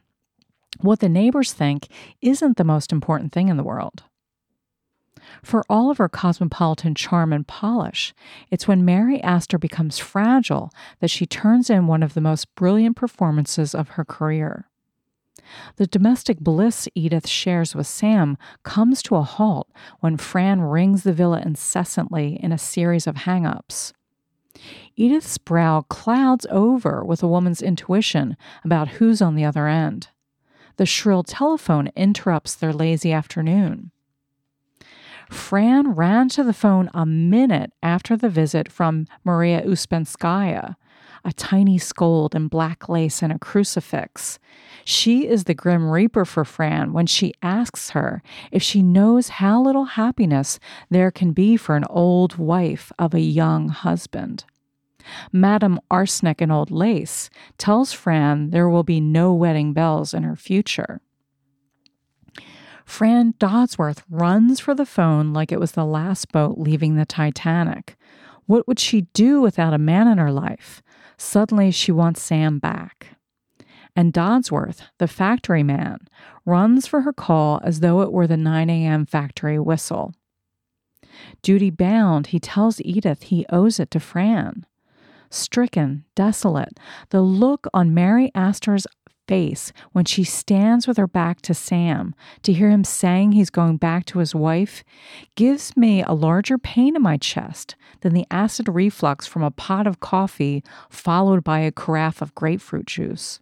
What 0.81 1.01
the 1.01 1.09
neighbors 1.09 1.53
think 1.53 1.89
isn't 2.21 2.57
the 2.57 2.65
most 2.65 2.93
important 2.93 3.33
thing 3.33 3.49
in 3.49 3.57
the 3.57 3.65
world. 3.65 4.05
For 5.43 5.65
all 5.69 5.91
of 5.91 5.99
her 5.99 6.09
cosmopolitan 6.09 6.95
charm 6.95 7.33
and 7.33 7.47
polish, 7.47 8.15
it's 8.51 8.67
when 8.67 8.85
Mary 8.85 9.23
Astor 9.23 9.59
becomes 9.59 9.99
fragile 9.99 10.71
that 11.01 11.11
she 11.11 11.27
turns 11.27 11.71
in 11.71 11.87
one 11.87 12.03
of 12.03 12.15
the 12.15 12.21
most 12.21 12.55
brilliant 12.55 12.97
performances 12.97 13.75
of 13.75 13.91
her 13.91 14.05
career. 14.05 14.69
The 15.77 15.87
domestic 15.87 16.41
bliss 16.41 16.89
Edith 16.95 17.29
shares 17.29 17.75
with 17.75 17.87
Sam 17.87 18.37
comes 18.63 19.03
to 19.03 19.17
a 19.17 19.23
halt 19.23 19.69
when 20.01 20.17
Fran 20.17 20.61
rings 20.61 21.05
the 21.05 21.13
villa 21.13 21.41
incessantly 21.41 22.39
in 22.43 22.53
a 22.53 22.59
series 22.59 23.07
of 23.07 23.17
hang 23.19 23.47
ups. 23.47 23.93
Edith's 24.97 25.39
brow 25.39 25.83
clouds 25.83 26.47
over 26.51 27.05
with 27.05 27.23
a 27.23 27.29
woman's 27.29 27.63
intuition 27.63 28.37
about 28.65 28.89
who's 28.89 29.21
on 29.21 29.35
the 29.35 29.45
other 29.45 29.69
end. 29.69 30.09
The 30.77 30.87
shrill 30.87 31.23
telephone 31.23 31.91
interrupts 31.95 32.55
their 32.55 32.73
lazy 32.73 33.13
afternoon. 33.13 33.93
Fran 35.31 35.93
ran 35.93 36.29
to 36.31 36.45
the 36.45 36.53
phone 36.53 36.91
a 36.95 37.05
minute 37.05 37.73
after 37.83 38.17
the 38.17 38.29
visit 38.29 38.71
from 38.71 39.07
Maria 39.25 39.63
Ouspenskaya, 39.63 40.77
a 41.25 41.33
tiny 41.33 41.79
scold 41.79 42.35
in 42.35 42.49
black 42.49 42.89
lace 42.89 43.23
and 43.23 43.33
a 43.33 43.39
crucifix. 43.39 44.39
She 44.85 45.27
is 45.27 45.45
the 45.45 45.55
grim 45.55 45.91
reaper 45.91 46.25
for 46.25 46.45
Fran 46.45 46.93
when 46.93 47.07
she 47.07 47.35
asks 47.43 47.91
her 47.91 48.23
if 48.53 48.63
she 48.63 48.83
knows 48.83 49.29
how 49.29 49.61
little 49.61 49.85
happiness 49.85 50.61
there 50.91 51.11
can 51.11 51.33
be 51.33 51.57
for 51.57 51.75
an 51.75 51.85
old 51.91 52.37
wife 52.37 52.93
of 52.99 53.13
a 53.13 53.21
young 53.21 53.69
husband. 53.69 54.45
Madame 55.33 55.81
Arsenic 55.91 56.41
and 56.41 56.53
Old 56.53 56.71
Lace 56.71 57.31
tells 57.59 57.93
Fran 57.93 58.51
there 58.51 58.69
will 58.69 58.83
be 58.83 59.01
no 59.01 59.33
wedding 59.33 59.73
bells 59.73 60.15
in 60.15 60.23
her 60.23 60.37
future. 60.37 61.01
Fran 62.87 63.35
Dodsworth 63.35 64.03
runs 64.09 64.61
for 64.61 64.75
the 64.75 64.87
phone 64.87 65.33
like 65.33 65.53
it 65.53 65.61
was 65.61 65.73
the 65.73 65.85
last 65.85 66.33
boat 66.33 66.57
leaving 66.57 66.95
the 66.95 67.05
Titanic. 67.05 67.97
What 68.47 68.67
would 68.67 68.79
she 68.79 69.03
do 69.13 69.41
without 69.43 69.75
a 69.75 69.79
man 69.79 70.07
in 70.07 70.19
her 70.19 70.33
life? 70.33 70.83
Suddenly, 71.19 71.73
she 71.73 71.93
wants 71.93 72.23
Sam 72.23 72.59
back. 72.59 73.09
And 73.97 74.13
Dodsworth, 74.13 74.83
the 74.99 75.09
factory 75.09 75.63
man, 75.63 75.99
runs 76.45 76.87
for 76.87 77.01
her 77.03 77.13
call 77.13 77.61
as 77.65 77.81
though 77.81 78.03
it 78.03 78.13
were 78.13 78.27
the 78.27 78.37
9 78.37 78.71
a.m. 78.71 79.05
factory 79.05 79.59
whistle. 79.59 80.15
Duty 81.43 81.71
bound, 81.71 82.29
he 82.29 82.39
tells 82.39 82.81
Edith 82.83 83.25
he 83.25 83.47
owes 83.51 83.81
it 83.81 83.91
to 83.91 84.01
Fran. 84.01 84.65
Stricken, 85.29 86.05
desolate, 86.15 86.79
the 87.11 87.21
look 87.21 87.67
on 87.75 87.95
Mary 87.95 88.31
Astor's 88.35 88.87
face 89.27 89.73
when 89.93 90.05
she 90.05 90.25
stands 90.25 90.87
with 90.87 90.97
her 90.97 91.07
back 91.07 91.41
to 91.43 91.55
Sam 91.55 92.15
to 92.43 92.53
hear 92.53 92.71
him 92.71 92.85
saying 92.85 93.33
he's 93.33 93.51
going 93.51 93.77
back 93.77 94.05
to 94.07 94.19
his 94.19 94.35
wife 94.35 94.85
gives 95.35 95.77
me 95.77 96.03
a 96.03 96.13
larger 96.13 96.59
pain 96.59 96.97
in 96.97 97.03
my 97.03 97.17
chest 97.17 97.77
than 98.01 98.15
the 98.15 98.27
acid 98.31 98.69
reflux 98.69 99.27
from 99.27 99.43
a 99.43 99.51
pot 99.51 99.87
of 99.87 100.01
coffee 100.01 100.63
followed 100.89 101.43
by 101.45 101.61
a 101.61 101.73
carafe 101.73 102.23
of 102.23 102.35
grapefruit 102.35 102.87
juice. 102.87 103.41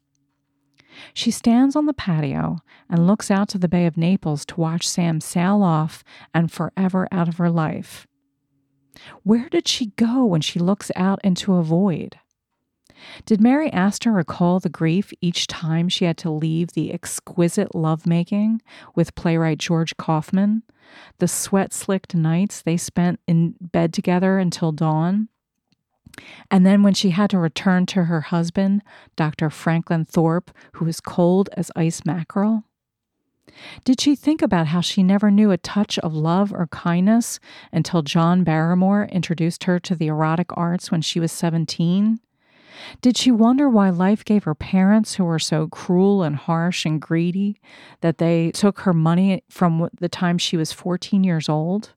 She 1.12 1.30
stands 1.30 1.74
on 1.74 1.86
the 1.86 1.92
patio 1.92 2.58
and 2.88 3.06
looks 3.06 3.30
out 3.30 3.48
to 3.50 3.58
the 3.58 3.68
Bay 3.68 3.86
of 3.86 3.96
Naples 3.96 4.44
to 4.46 4.60
watch 4.60 4.88
Sam 4.88 5.20
sail 5.20 5.62
off 5.62 6.04
and 6.32 6.50
forever 6.52 7.08
out 7.10 7.28
of 7.28 7.38
her 7.38 7.50
life. 7.50 8.06
Where 9.22 9.48
did 9.48 9.66
she 9.66 9.86
go 9.96 10.24
when 10.24 10.40
she 10.40 10.58
looks 10.58 10.90
out 10.94 11.20
into 11.24 11.54
a 11.54 11.62
void? 11.62 12.18
Did 13.26 13.40
Mary 13.40 13.72
Astor 13.72 14.12
recall 14.12 14.60
the 14.60 14.68
grief 14.68 15.12
each 15.20 15.46
time 15.46 15.88
she 15.88 16.04
had 16.04 16.16
to 16.18 16.30
leave 16.30 16.72
the 16.72 16.92
exquisite 16.92 17.74
lovemaking 17.74 18.62
with 18.94 19.14
playwright 19.14 19.58
George 19.58 19.96
Kaufman, 19.96 20.62
the 21.18 21.28
sweat 21.28 21.72
slicked 21.72 22.14
nights 22.14 22.62
they 22.62 22.76
spent 22.76 23.20
in 23.26 23.54
bed 23.60 23.92
together 23.92 24.38
until 24.38 24.72
dawn? 24.72 25.28
And 26.50 26.64
then 26.64 26.82
when 26.82 26.94
she 26.94 27.10
had 27.10 27.30
to 27.30 27.38
return 27.38 27.86
to 27.86 28.04
her 28.04 28.20
husband, 28.20 28.82
Dr. 29.16 29.50
Franklin 29.50 30.04
Thorpe, 30.04 30.50
who 30.74 30.84
was 30.84 31.00
cold 31.00 31.48
as 31.56 31.72
ice 31.74 32.04
mackerel? 32.04 32.64
Did 33.84 34.00
she 34.00 34.14
think 34.16 34.42
about 34.42 34.68
how 34.68 34.80
she 34.80 35.02
never 35.02 35.30
knew 35.30 35.50
a 35.50 35.58
touch 35.58 35.98
of 36.00 36.14
love 36.14 36.52
or 36.52 36.66
kindness 36.68 37.38
until 37.72 38.02
John 38.02 38.42
Barrymore 38.42 39.08
introduced 39.12 39.64
her 39.64 39.78
to 39.80 39.94
the 39.94 40.08
erotic 40.08 40.48
arts 40.56 40.90
when 40.90 41.02
she 41.02 41.20
was 41.20 41.32
17? 41.32 42.20
Did 43.00 43.16
she 43.16 43.30
wonder 43.30 43.68
why 43.68 43.90
life 43.90 44.24
gave 44.24 44.44
her 44.44 44.54
parents, 44.54 45.14
who 45.14 45.24
were 45.24 45.38
so 45.38 45.68
cruel 45.68 46.22
and 46.22 46.36
harsh 46.36 46.84
and 46.84 47.00
greedy, 47.00 47.60
that 48.00 48.18
they 48.18 48.50
took 48.50 48.80
her 48.80 48.92
money 48.92 49.42
from 49.48 49.88
the 49.98 50.08
time 50.08 50.38
she 50.38 50.56
was 50.56 50.72
14 50.72 51.24
years 51.24 51.48
old? 51.48 51.92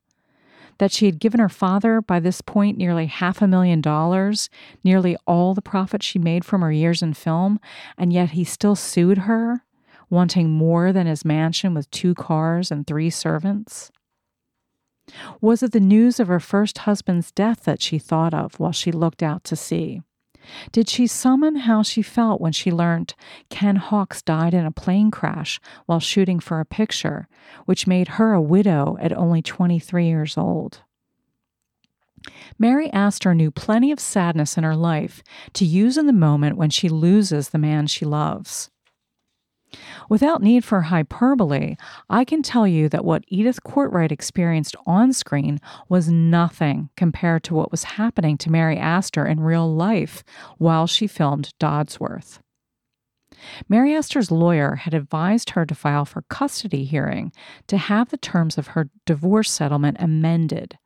That 0.79 0.91
she 0.91 1.07
had 1.07 1.19
given 1.19 1.39
her 1.39 1.49
father, 1.49 2.01
by 2.01 2.19
this 2.19 2.41
point, 2.41 2.77
nearly 2.77 3.07
half 3.07 3.41
a 3.41 3.47
million 3.47 3.81
dollars, 3.81 4.49
nearly 4.83 5.17
all 5.25 5.53
the 5.53 5.61
profit 5.61 6.03
she 6.03 6.19
made 6.19 6.45
from 6.45 6.61
her 6.61 6.71
years 6.71 7.01
in 7.01 7.13
film, 7.13 7.59
and 7.97 8.13
yet 8.13 8.31
he 8.31 8.43
still 8.43 8.75
sued 8.75 9.19
her, 9.19 9.63
wanting 10.09 10.49
more 10.51 10.93
than 10.93 11.07
his 11.07 11.25
mansion 11.25 11.73
with 11.73 11.89
two 11.91 12.13
cars 12.13 12.71
and 12.71 12.85
three 12.85 13.09
servants? 13.09 13.91
Was 15.41 15.63
it 15.63 15.71
the 15.71 15.79
news 15.79 16.19
of 16.19 16.27
her 16.27 16.39
first 16.39 16.79
husband's 16.79 17.31
death 17.31 17.63
that 17.63 17.81
she 17.81 17.97
thought 17.97 18.33
of 18.33 18.59
while 18.59 18.71
she 18.71 18.91
looked 18.91 19.23
out 19.23 19.43
to 19.45 19.55
sea? 19.55 20.01
Did 20.71 20.89
she 20.89 21.07
summon 21.07 21.55
how 21.57 21.83
she 21.83 22.01
felt 22.01 22.41
when 22.41 22.51
she 22.51 22.71
learned 22.71 23.13
Ken 23.49 23.75
Hawks 23.77 24.21
died 24.21 24.53
in 24.53 24.65
a 24.65 24.71
plane 24.71 25.11
crash 25.11 25.59
while 25.85 25.99
shooting 25.99 26.39
for 26.39 26.59
a 26.59 26.65
picture, 26.65 27.27
which 27.65 27.87
made 27.87 28.09
her 28.09 28.33
a 28.33 28.41
widow 28.41 28.97
at 28.99 29.13
only 29.13 29.41
23 29.41 30.05
years 30.05 30.37
old? 30.37 30.81
Mary 32.57 32.91
Astor 32.91 33.33
knew 33.33 33.51
plenty 33.51 33.91
of 33.91 33.99
sadness 33.99 34.57
in 34.57 34.63
her 34.63 34.75
life 34.75 35.23
to 35.53 35.65
use 35.65 35.97
in 35.97 36.07
the 36.07 36.13
moment 36.13 36.57
when 36.57 36.69
she 36.69 36.89
loses 36.89 37.49
the 37.49 37.57
man 37.57 37.87
she 37.87 38.05
loves. 38.05 38.69
Without 40.09 40.41
need 40.41 40.63
for 40.63 40.81
hyperbole, 40.81 41.75
I 42.09 42.23
can 42.23 42.41
tell 42.41 42.67
you 42.67 42.87
that 42.89 43.03
what 43.03 43.25
Edith 43.27 43.59
Cortright 43.63 44.11
experienced 44.11 44.75
on 44.85 45.11
screen 45.13 45.59
was 45.89 46.09
nothing 46.09 46.89
compared 46.95 47.43
to 47.43 47.53
what 47.53 47.71
was 47.71 47.83
happening 47.83 48.37
to 48.39 48.51
Mary 48.51 48.77
Astor 48.77 49.25
in 49.25 49.41
real 49.41 49.73
life 49.73 50.23
while 50.57 50.87
she 50.87 51.07
filmed 51.07 51.53
Dodsworth. 51.59 52.39
Mary 53.69 53.93
Astor's 53.93 54.31
lawyer 54.31 54.75
had 54.75 54.93
advised 54.93 55.51
her 55.51 55.65
to 55.65 55.75
file 55.75 56.05
for 56.05 56.23
custody 56.23 56.85
hearing 56.85 57.31
to 57.67 57.77
have 57.77 58.09
the 58.09 58.17
terms 58.17 58.57
of 58.57 58.67
her 58.67 58.89
divorce 59.05 59.51
settlement 59.51 59.97
amended. 59.99 60.77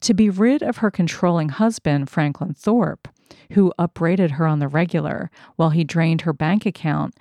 To 0.00 0.14
be 0.14 0.28
rid 0.28 0.62
of 0.62 0.78
her 0.78 0.90
controlling 0.90 1.50
husband, 1.50 2.10
Franklin 2.10 2.54
Thorpe, 2.54 3.08
who 3.52 3.72
upbraided 3.78 4.32
her 4.32 4.46
on 4.46 4.58
the 4.58 4.68
regular 4.68 5.30
while 5.56 5.70
he 5.70 5.84
drained 5.84 6.22
her 6.22 6.32
bank 6.32 6.66
account, 6.66 7.14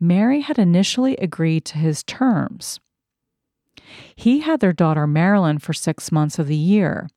Mary 0.00 0.40
had 0.40 0.58
initially 0.58 1.16
agreed 1.16 1.64
to 1.64 1.78
his 1.78 2.02
terms. 2.02 2.80
He 4.14 4.40
had 4.40 4.60
their 4.60 4.72
daughter 4.72 5.06
Marilyn 5.06 5.58
for 5.58 5.72
six 5.72 6.12
months 6.12 6.38
of 6.38 6.46
the 6.46 6.56
year. 6.56 7.08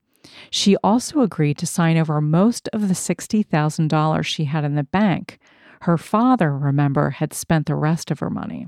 She 0.50 0.76
also 0.78 1.22
agreed 1.22 1.58
to 1.60 1.68
sign 1.68 1.98
over 1.98 2.20
most 2.22 2.68
of 2.74 2.88
the 2.88 2.94
$60,000 2.94 4.26
she 4.26 4.46
had 4.46 4.64
in 4.64 4.76
the 4.76 4.84
bank. 4.84 5.40
Her 5.82 5.98
father, 5.98 6.58
remember, 6.58 7.12
had 7.12 7.34
spent 7.34 7.68
the 7.68 7.76
rest 7.76 8.10
of 8.10 8.20
her 8.20 8.30
money. 8.30 8.68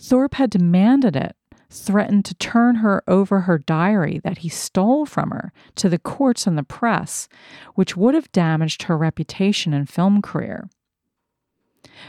Thorpe 0.00 0.34
had 0.34 0.50
demanded 0.50 1.16
it 1.16 1.34
threatened 1.70 2.24
to 2.24 2.34
turn 2.34 2.76
her 2.76 3.02
over 3.06 3.40
her 3.42 3.58
diary 3.58 4.20
that 4.24 4.38
he 4.38 4.48
stole 4.48 5.04
from 5.04 5.30
her 5.30 5.52
to 5.74 5.88
the 5.88 5.98
courts 5.98 6.46
and 6.46 6.56
the 6.56 6.62
press, 6.62 7.28
which 7.74 7.96
would 7.96 8.14
have 8.14 8.32
damaged 8.32 8.84
her 8.84 8.96
reputation 8.96 9.74
and 9.74 9.88
film 9.88 10.22
career. 10.22 10.68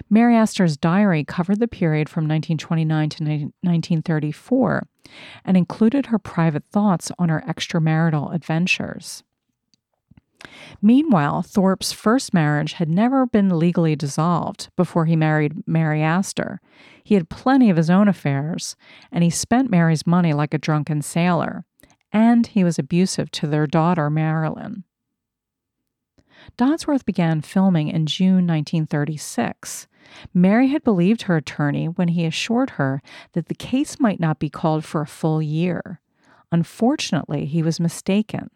Mary 0.09 0.35
Astor's 0.35 0.77
diary 0.77 1.23
covered 1.23 1.59
the 1.59 1.67
period 1.67 2.07
from 2.07 2.23
1929 2.23 3.09
to 3.09 3.23
1934 3.23 4.87
and 5.43 5.57
included 5.57 6.07
her 6.07 6.19
private 6.19 6.63
thoughts 6.71 7.11
on 7.17 7.29
her 7.29 7.43
extramarital 7.47 8.33
adventures. 8.33 9.23
Meanwhile, 10.81 11.43
Thorpe's 11.43 11.91
first 11.91 12.33
marriage 12.33 12.73
had 12.73 12.89
never 12.89 13.25
been 13.25 13.59
legally 13.59 13.95
dissolved 13.95 14.69
before 14.75 15.05
he 15.05 15.15
married 15.15 15.67
Mary 15.67 16.01
Astor. 16.01 16.61
He 17.03 17.15
had 17.15 17.29
plenty 17.29 17.69
of 17.69 17.77
his 17.77 17.89
own 17.89 18.07
affairs, 18.07 18.75
and 19.11 19.23
he 19.23 19.29
spent 19.29 19.69
Mary's 19.69 20.07
money 20.07 20.33
like 20.33 20.53
a 20.53 20.57
drunken 20.59 21.01
sailor, 21.01 21.65
and 22.11 22.47
he 22.47 22.63
was 22.63 22.79
abusive 22.79 23.31
to 23.31 23.47
their 23.47 23.67
daughter, 23.67 24.09
Marilyn. 24.09 24.83
Dodsworth 26.57 27.05
began 27.05 27.41
filming 27.41 27.89
in 27.89 28.05
June 28.05 28.47
1936. 28.47 29.87
Mary 30.33 30.69
had 30.69 30.83
believed 30.83 31.23
her 31.23 31.35
attorney 31.35 31.87
when 31.87 32.09
he 32.09 32.25
assured 32.25 32.71
her 32.71 33.01
that 33.33 33.47
the 33.47 33.55
case 33.55 33.99
might 33.99 34.19
not 34.19 34.39
be 34.39 34.49
called 34.49 34.83
for 34.83 35.01
a 35.01 35.07
full 35.07 35.41
year. 35.41 36.01
Unfortunately, 36.51 37.45
he 37.45 37.61
was 37.61 37.79
mistaken. 37.79 38.49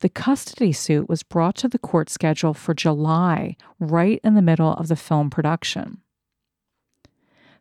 The 0.00 0.08
custody 0.08 0.72
suit 0.72 1.08
was 1.08 1.22
brought 1.22 1.56
to 1.56 1.68
the 1.68 1.78
court 1.78 2.10
schedule 2.10 2.54
for 2.54 2.74
July, 2.74 3.56
right 3.78 4.20
in 4.22 4.34
the 4.34 4.42
middle 4.42 4.72
of 4.74 4.88
the 4.88 4.96
film 4.96 5.30
production. 5.30 5.98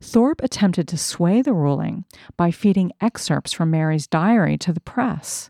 Thorpe 0.01 0.41
attempted 0.43 0.87
to 0.89 0.97
sway 0.97 1.41
the 1.41 1.53
ruling 1.53 2.03
by 2.35 2.51
feeding 2.51 2.91
excerpts 2.99 3.53
from 3.53 3.71
Mary's 3.71 4.05
diary 4.05 4.57
to 4.57 4.73
the 4.73 4.81
press. 4.81 5.49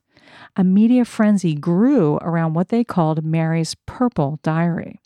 A 0.56 0.64
media 0.64 1.06
frenzy 1.06 1.56
grew 1.56 2.18
around 2.18 2.54
what 2.54 2.70
they 2.70 2.84
called 2.84 3.26
Mary's 3.26 3.76
Purple 3.86 4.40
Diary. 4.44 5.02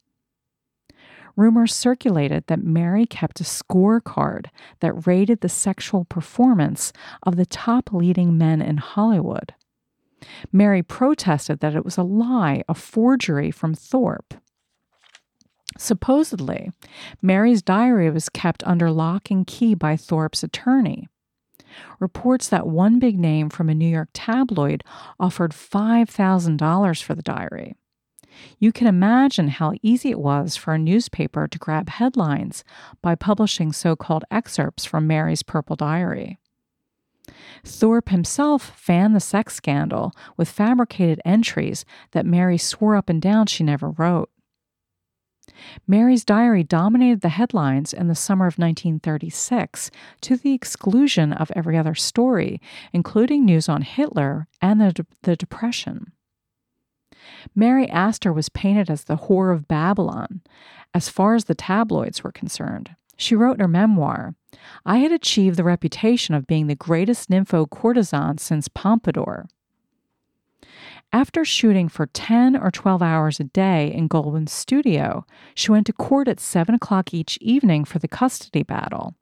Rumors 1.38 1.74
circulated 1.74 2.46
that 2.48 2.64
Mary 2.64 3.06
kept 3.06 3.40
a 3.40 3.44
scorecard 3.44 4.48
that 4.80 5.08
rated 5.08 5.42
the 5.42 5.50
sexual 5.50 6.04
performance 6.06 6.92
of 7.24 7.36
the 7.36 7.46
top 7.46 7.94
leading 7.94 8.38
men 8.38 8.62
in 8.62 8.78
Hollywood. 8.78 9.54
Mary 10.52 10.82
protested 10.82 11.60
that 11.60 11.76
it 11.76 11.86
was 11.86 11.98
a 11.98 12.04
lie, 12.04 12.64
a 12.68 12.74
forgery 12.74 13.52
from 13.52 13.74
Thorpe. 13.74 14.34
Supposedly, 15.78 16.72
Mary's 17.22 17.62
diary 17.62 18.10
was 18.10 18.30
kept 18.30 18.64
under 18.66 18.90
lock 18.90 19.30
and 19.30 19.46
key 19.46 19.76
by 19.76 19.96
Thorpe's 19.96 20.44
attorney. 20.44 21.08
Reports 22.00 22.48
that 22.50 22.68
one 22.68 22.98
big 22.98 23.20
name 23.20 23.50
from 23.50 23.70
a 23.70 23.76
New 23.76 23.88
York 23.88 24.10
tabloid 24.14 24.84
offered 25.20 25.52
$5,000 25.52 27.04
for 27.04 27.14
the 27.14 27.22
diary. 27.22 27.76
You 28.60 28.72
can 28.72 28.88
imagine 28.88 29.50
how 29.50 29.74
easy 29.82 30.12
it 30.12 30.20
was 30.20 30.56
for 30.56 30.74
a 30.74 30.80
newspaper 30.80 31.48
to 31.48 31.58
grab 31.58 31.90
headlines 31.90 32.64
by 33.02 33.16
publishing 33.16 33.72
so 33.72 33.96
called 33.96 34.24
excerpts 34.30 34.86
from 34.86 35.08
Mary's 35.08 35.44
Purple 35.44 35.76
Diary. 35.76 36.38
Thorpe 37.64 38.10
himself 38.10 38.72
fanned 38.76 39.16
the 39.16 39.20
sex 39.20 39.56
scandal 39.56 40.14
with 40.36 40.50
fabricated 40.50 41.22
entries 41.26 41.86
that 42.12 42.26
Mary 42.26 42.58
swore 42.58 42.96
up 42.96 43.10
and 43.10 43.22
down 43.22 43.48
she 43.48 43.64
never 43.64 43.90
wrote. 43.92 44.30
Mary's 45.88 46.26
diary 46.26 46.64
dominated 46.64 47.22
the 47.22 47.30
headlines 47.30 47.94
in 47.94 48.08
the 48.08 48.16
summer 48.16 48.46
of 48.46 48.58
1936 48.58 49.90
to 50.22 50.36
the 50.36 50.54
exclusion 50.54 51.34
of 51.34 51.52
every 51.56 51.78
other 51.78 51.96
story, 51.96 52.62
including 52.94 53.46
news 53.46 53.70
on 53.70 53.82
Hitler 53.82 54.48
and 54.62 54.80
the, 54.82 55.06
the 55.24 55.36
Depression. 55.36 56.12
Mary 57.56 57.90
Astor 57.90 58.32
was 58.32 58.50
painted 58.50 58.90
as 58.90 59.06
the 59.06 59.18
whore 59.18 59.54
of 59.54 59.68
Babylon, 59.68 60.42
as 60.94 61.10
far 61.10 61.36
as 61.36 61.46
the 61.46 61.56
tabloids 61.56 62.24
were 62.24 62.32
concerned. 62.32 62.96
She 63.18 63.36
wrote 63.36 63.56
in 63.56 63.60
her 63.62 63.68
memoir 63.68 64.36
I 64.86 64.98
had 64.98 65.12
achieved 65.12 65.58
the 65.58 65.64
reputation 65.64 66.34
of 66.34 66.48
being 66.48 66.68
the 66.68 66.76
greatest 66.76 67.30
nympho 67.30 67.70
courtesan 67.70 68.38
since 68.38 68.68
Pompadour. 68.68 69.48
After 71.14 71.46
shooting 71.46 71.88
for 71.88 72.08
10 72.08 72.58
or 72.58 72.70
12 72.70 73.02
hours 73.02 73.40
a 73.40 73.46
day 73.46 73.92
in 73.94 74.10
Goldwyn's 74.10 74.52
studio, 74.52 75.26
she 75.56 75.72
went 75.72 75.88
to 75.88 75.94
court 75.94 76.28
at 76.28 76.40
7 76.40 76.76
o'clock 76.76 77.14
each 77.14 77.38
evening 77.40 77.86
for 77.86 78.00
the 78.00 78.10
custody 78.10 78.64
battle. 78.64 79.16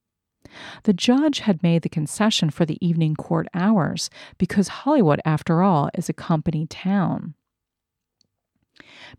The 0.83 0.93
judge 0.93 1.39
had 1.39 1.61
made 1.61 1.83
the 1.83 1.89
concession 1.89 2.49
for 2.49 2.65
the 2.65 2.83
evening 2.85 3.15
court 3.15 3.47
hours 3.53 4.09
because 4.37 4.69
Hollywood, 4.69 5.21
after 5.25 5.61
all, 5.61 5.89
is 5.93 6.09
a 6.09 6.13
company 6.13 6.65
town. 6.65 7.35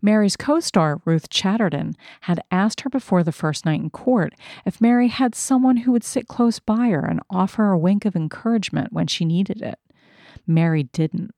Mary's 0.01 0.35
co 0.35 0.59
star, 0.59 1.01
Ruth 1.05 1.29
Chatterton, 1.29 1.95
had 2.21 2.43
asked 2.51 2.81
her 2.81 2.89
before 2.89 3.23
the 3.23 3.31
first 3.31 3.65
night 3.65 3.81
in 3.81 3.89
court 3.89 4.33
if 4.65 4.81
Mary 4.81 5.07
had 5.07 5.35
someone 5.35 5.77
who 5.77 5.91
would 5.91 6.03
sit 6.03 6.27
close 6.27 6.59
by 6.59 6.89
her 6.89 7.05
and 7.05 7.21
offer 7.29 7.71
a 7.71 7.77
wink 7.77 8.05
of 8.05 8.15
encouragement 8.15 8.93
when 8.93 9.07
she 9.07 9.25
needed 9.25 9.61
it. 9.61 9.79
Mary 10.45 10.83
didn't. 10.83 11.31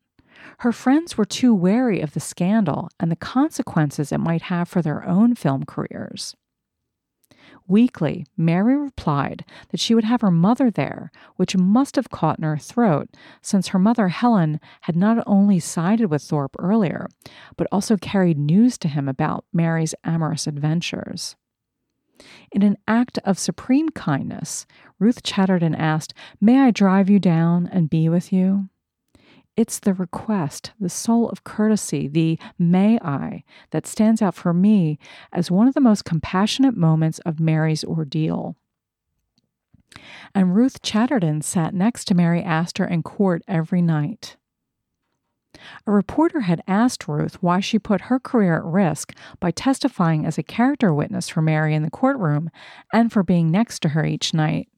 Her 0.59 0.71
friends 0.71 1.17
were 1.17 1.25
too 1.25 1.53
wary 1.53 2.01
of 2.01 2.13
the 2.13 2.19
scandal 2.19 2.89
and 2.99 3.11
the 3.11 3.15
consequences 3.15 4.11
it 4.11 4.19
might 4.19 4.43
have 4.43 4.67
for 4.67 4.81
their 4.81 5.05
own 5.07 5.35
film 5.35 5.65
careers. 5.65 6.35
Weakly, 7.69 8.25
Mary 8.35 8.75
replied 8.75 9.45
that 9.69 9.79
she 9.79 9.93
would 9.93 10.03
have 10.03 10.21
her 10.21 10.31
mother 10.31 10.71
there, 10.71 11.11
which 11.35 11.55
must 11.55 11.95
have 11.97 12.09
caught 12.09 12.39
in 12.39 12.43
her 12.43 12.57
throat, 12.57 13.15
since 13.43 13.67
her 13.67 13.77
mother, 13.77 14.07
Helen, 14.07 14.59
had 14.81 14.95
not 14.95 15.23
only 15.27 15.59
sided 15.59 16.09
with 16.09 16.23
Thorpe 16.23 16.55
earlier, 16.57 17.07
but 17.57 17.67
also 17.71 17.95
carried 17.95 18.39
news 18.39 18.79
to 18.79 18.87
him 18.87 19.07
about 19.07 19.45
Mary's 19.53 19.93
amorous 20.03 20.47
adventures. 20.47 21.35
In 22.51 22.63
an 22.63 22.75
act 22.87 23.19
of 23.23 23.37
supreme 23.37 23.89
kindness, 23.89 24.65
Ruth 24.97 25.21
Chatterton 25.21 25.75
asked, 25.75 26.15
May 26.41 26.61
I 26.61 26.71
drive 26.71 27.07
you 27.07 27.19
down 27.19 27.69
and 27.71 27.87
be 27.87 28.09
with 28.09 28.33
you? 28.33 28.69
It's 29.59 29.77
the 29.77 29.93
request, 29.93 30.71
the 30.79 30.87
soul 30.87 31.27
of 31.27 31.43
courtesy, 31.43 32.07
the 32.07 32.39
may 32.57 32.97
I, 32.99 33.43
that 33.71 33.85
stands 33.85 34.21
out 34.21 34.33
for 34.33 34.53
me 34.53 34.97
as 35.33 35.51
one 35.51 35.67
of 35.67 35.73
the 35.73 35.81
most 35.81 36.05
compassionate 36.05 36.77
moments 36.77 37.19
of 37.25 37.41
Mary's 37.41 37.83
ordeal. 37.83 38.55
And 40.33 40.55
Ruth 40.55 40.81
Chatterton 40.81 41.41
sat 41.41 41.73
next 41.73 42.05
to 42.05 42.15
Mary 42.15 42.41
Astor 42.41 42.85
in 42.85 43.03
court 43.03 43.41
every 43.49 43.81
night. 43.81 44.37
A 45.85 45.91
reporter 45.91 46.39
had 46.39 46.63
asked 46.65 47.09
Ruth 47.09 47.43
why 47.43 47.59
she 47.59 47.77
put 47.77 48.03
her 48.03 48.17
career 48.17 48.55
at 48.59 48.63
risk 48.63 49.13
by 49.41 49.51
testifying 49.51 50.25
as 50.25 50.37
a 50.37 50.41
character 50.41 50.93
witness 50.93 51.27
for 51.27 51.41
Mary 51.41 51.75
in 51.75 51.83
the 51.83 51.91
courtroom 51.91 52.49
and 52.93 53.11
for 53.11 53.23
being 53.23 53.51
next 53.51 53.81
to 53.81 53.89
her 53.89 54.05
each 54.05 54.33
night. 54.33 54.69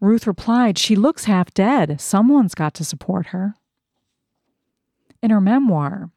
Ruth 0.00 0.26
replied, 0.26 0.78
She 0.78 0.96
looks 0.96 1.26
half 1.26 1.54
dead. 1.54 2.00
Someone's 2.00 2.56
got 2.56 2.74
to 2.74 2.84
support 2.84 3.26
her. 3.26 3.54
In 5.26 5.32
her 5.32 5.40
memoir, 5.40 6.12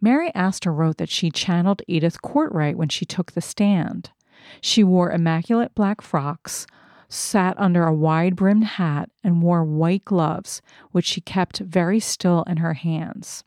Mary 0.00 0.32
Astor 0.32 0.72
wrote 0.72 0.98
that 0.98 1.08
she 1.08 1.28
channeled 1.28 1.82
Edith 1.88 2.22
Cortright 2.22 2.76
when 2.76 2.88
she 2.88 3.04
took 3.04 3.32
the 3.32 3.40
stand. 3.40 4.12
She 4.60 4.84
wore 4.84 5.10
immaculate 5.10 5.74
black 5.74 6.00
frocks, 6.00 6.64
sat 7.08 7.58
under 7.58 7.84
a 7.84 7.92
wide 7.92 8.36
brimmed 8.36 8.62
hat, 8.62 9.10
and 9.24 9.42
wore 9.42 9.64
white 9.64 10.04
gloves, 10.04 10.62
which 10.92 11.04
she 11.04 11.20
kept 11.20 11.58
very 11.58 11.98
still 11.98 12.44
in 12.44 12.58
her 12.58 12.74
hands. 12.74 13.42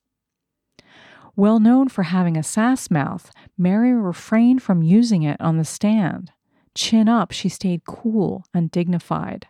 Well 1.37 1.61
known 1.61 1.87
for 1.87 2.03
having 2.03 2.35
a 2.35 2.43
sass 2.43 2.91
mouth, 2.91 3.31
Mary 3.57 3.93
refrained 3.93 4.61
from 4.61 4.83
using 4.83 5.23
it 5.23 5.39
on 5.39 5.55
the 5.55 5.63
stand. 5.63 6.33
Chin 6.75 7.07
up, 7.07 7.31
she 7.31 7.47
stayed 7.47 7.85
cool 7.85 8.43
and 8.53 8.69
dignified. 8.69 9.47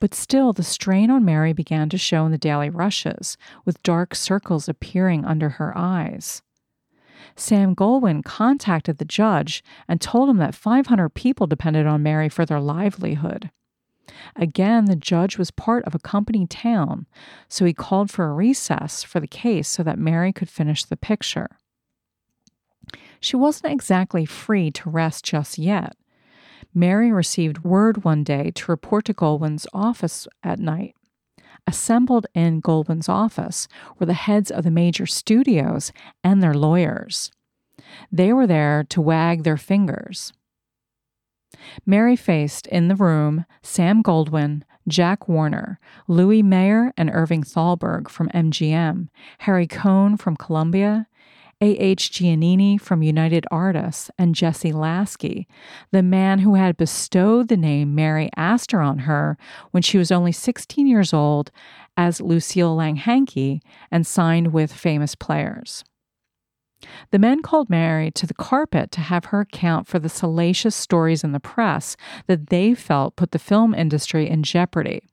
But 0.00 0.14
still, 0.14 0.52
the 0.52 0.62
strain 0.62 1.10
on 1.10 1.24
Mary 1.24 1.52
began 1.52 1.88
to 1.88 1.98
show 1.98 2.24
in 2.24 2.32
the 2.32 2.38
daily 2.38 2.70
rushes, 2.70 3.36
with 3.64 3.82
dark 3.82 4.14
circles 4.14 4.68
appearing 4.68 5.24
under 5.24 5.50
her 5.50 5.76
eyes. 5.76 6.42
Sam 7.34 7.74
Goldwyn 7.74 8.24
contacted 8.24 8.98
the 8.98 9.04
judge 9.04 9.62
and 9.88 10.00
told 10.00 10.28
him 10.28 10.38
that 10.38 10.54
500 10.54 11.10
people 11.10 11.46
depended 11.46 11.86
on 11.86 12.02
Mary 12.02 12.28
for 12.28 12.46
their 12.46 12.60
livelihood. 12.60 13.50
Again, 14.36 14.86
the 14.86 14.96
judge 14.96 15.36
was 15.36 15.50
part 15.50 15.84
of 15.84 15.94
a 15.94 15.98
company 15.98 16.46
town, 16.46 17.06
so 17.48 17.64
he 17.64 17.74
called 17.74 18.10
for 18.10 18.28
a 18.28 18.32
recess 18.32 19.02
for 19.02 19.20
the 19.20 19.26
case 19.26 19.68
so 19.68 19.82
that 19.82 19.98
Mary 19.98 20.32
could 20.32 20.48
finish 20.48 20.84
the 20.84 20.96
picture. 20.96 21.58
She 23.20 23.36
wasn't 23.36 23.72
exactly 23.72 24.24
free 24.24 24.70
to 24.72 24.90
rest 24.90 25.24
just 25.24 25.58
yet. 25.58 25.96
Mary 26.76 27.10
received 27.10 27.64
word 27.64 28.04
one 28.04 28.22
day 28.22 28.50
to 28.54 28.70
report 28.70 29.06
to 29.06 29.14
Goldwyn's 29.14 29.66
office 29.72 30.28
at 30.42 30.58
night. 30.58 30.94
Assembled 31.66 32.26
in 32.34 32.60
Goldwyn's 32.60 33.08
office 33.08 33.66
were 33.98 34.04
the 34.04 34.12
heads 34.12 34.50
of 34.50 34.62
the 34.62 34.70
major 34.70 35.06
studios 35.06 35.90
and 36.22 36.42
their 36.42 36.52
lawyers. 36.52 37.32
They 38.12 38.30
were 38.30 38.46
there 38.46 38.84
to 38.90 39.00
wag 39.00 39.42
their 39.42 39.56
fingers. 39.56 40.34
Mary 41.86 42.14
faced 42.14 42.66
in 42.66 42.88
the 42.88 42.94
room 42.94 43.46
Sam 43.62 44.02
Goldwyn, 44.02 44.62
Jack 44.86 45.28
Warner, 45.28 45.80
Louis 46.06 46.42
Mayer 46.42 46.92
and 46.98 47.10
Irving 47.10 47.42
Thalberg 47.42 48.10
from 48.10 48.28
MGM, 48.28 49.08
Harry 49.38 49.66
Cohn 49.66 50.18
from 50.18 50.36
Columbia, 50.36 51.08
A.H. 51.62 52.10
Giannini 52.10 52.78
from 52.78 53.02
United 53.02 53.46
Artists, 53.50 54.10
and 54.18 54.34
Jesse 54.34 54.72
Lasky, 54.72 55.48
the 55.90 56.02
man 56.02 56.40
who 56.40 56.54
had 56.54 56.76
bestowed 56.76 57.48
the 57.48 57.56
name 57.56 57.94
Mary 57.94 58.28
Astor 58.36 58.80
on 58.80 59.00
her 59.00 59.38
when 59.70 59.82
she 59.82 59.96
was 59.96 60.12
only 60.12 60.32
16 60.32 60.86
years 60.86 61.14
old 61.14 61.50
as 61.96 62.20
Lucille 62.20 62.76
Langhanke 62.76 63.60
and 63.90 64.06
signed 64.06 64.52
with 64.52 64.70
famous 64.70 65.14
players. 65.14 65.82
The 67.10 67.18
men 67.18 67.40
called 67.40 67.70
Mary 67.70 68.10
to 68.12 68.26
the 68.26 68.34
carpet 68.34 68.90
to 68.92 69.00
have 69.00 69.26
her 69.26 69.40
account 69.40 69.86
for 69.86 69.98
the 69.98 70.10
salacious 70.10 70.76
stories 70.76 71.24
in 71.24 71.32
the 71.32 71.40
press 71.40 71.96
that 72.26 72.50
they 72.50 72.74
felt 72.74 73.16
put 73.16 73.30
the 73.30 73.38
film 73.38 73.74
industry 73.74 74.28
in 74.28 74.42
jeopardy. 74.42 75.08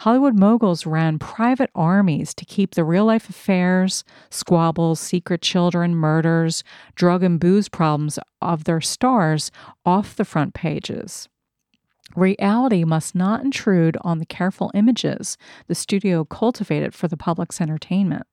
Hollywood 0.00 0.38
moguls 0.38 0.86
ran 0.86 1.18
private 1.18 1.70
armies 1.74 2.34
to 2.34 2.44
keep 2.44 2.74
the 2.74 2.84
real 2.84 3.04
life 3.04 3.28
affairs, 3.28 4.04
squabbles, 4.30 5.00
secret 5.00 5.42
children, 5.42 5.94
murders, 5.94 6.62
drug 6.94 7.22
and 7.22 7.40
booze 7.40 7.68
problems 7.68 8.18
of 8.40 8.64
their 8.64 8.80
stars 8.80 9.50
off 9.84 10.16
the 10.16 10.24
front 10.24 10.54
pages. 10.54 11.28
Reality 12.14 12.84
must 12.84 13.14
not 13.14 13.44
intrude 13.44 13.96
on 14.02 14.18
the 14.18 14.26
careful 14.26 14.70
images 14.74 15.36
the 15.66 15.74
studio 15.74 16.24
cultivated 16.24 16.94
for 16.94 17.08
the 17.08 17.16
public's 17.16 17.60
entertainment. 17.60 18.26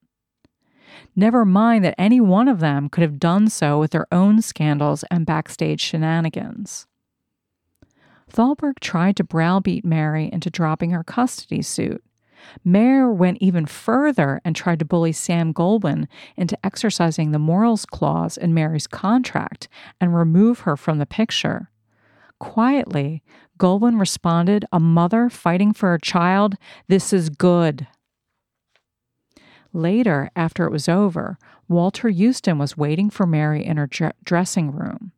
Never 1.16 1.44
mind 1.44 1.84
that 1.84 1.96
any 1.98 2.20
one 2.20 2.46
of 2.46 2.60
them 2.60 2.88
could 2.88 3.02
have 3.02 3.18
done 3.18 3.48
so 3.48 3.80
with 3.80 3.90
their 3.90 4.06
own 4.12 4.40
scandals 4.40 5.04
and 5.10 5.26
backstage 5.26 5.80
shenanigans. 5.80 6.86
Thalberg 8.30 8.80
tried 8.80 9.16
to 9.16 9.24
browbeat 9.24 9.84
Mary 9.84 10.30
into 10.32 10.50
dropping 10.50 10.90
her 10.90 11.04
custody 11.04 11.62
suit. 11.62 12.02
Mayer 12.64 13.10
went 13.10 13.38
even 13.40 13.66
further 13.66 14.40
and 14.44 14.54
tried 14.54 14.78
to 14.80 14.84
bully 14.84 15.12
Sam 15.12 15.52
Goldwyn 15.52 16.06
into 16.36 16.58
exercising 16.64 17.30
the 17.30 17.38
morals 17.38 17.86
clause 17.86 18.36
in 18.36 18.54
Mary's 18.54 18.86
contract 18.86 19.68
and 20.00 20.14
remove 20.14 20.60
her 20.60 20.76
from 20.76 20.98
the 20.98 21.06
picture. 21.06 21.70
Quietly, 22.38 23.22
Goldwyn 23.58 23.98
responded, 23.98 24.64
A 24.72 24.80
mother 24.80 25.30
fighting 25.30 25.72
for 25.72 25.90
her 25.90 25.98
child? 25.98 26.56
This 26.88 27.12
is 27.12 27.30
good. 27.30 27.86
Later, 29.72 30.30
after 30.36 30.64
it 30.66 30.70
was 30.70 30.88
over, 30.88 31.38
Walter 31.68 32.10
Huston 32.10 32.58
was 32.58 32.76
waiting 32.76 33.10
for 33.10 33.26
Mary 33.26 33.64
in 33.64 33.76
her 33.76 33.88
dressing 34.24 34.70
room. 34.70 35.12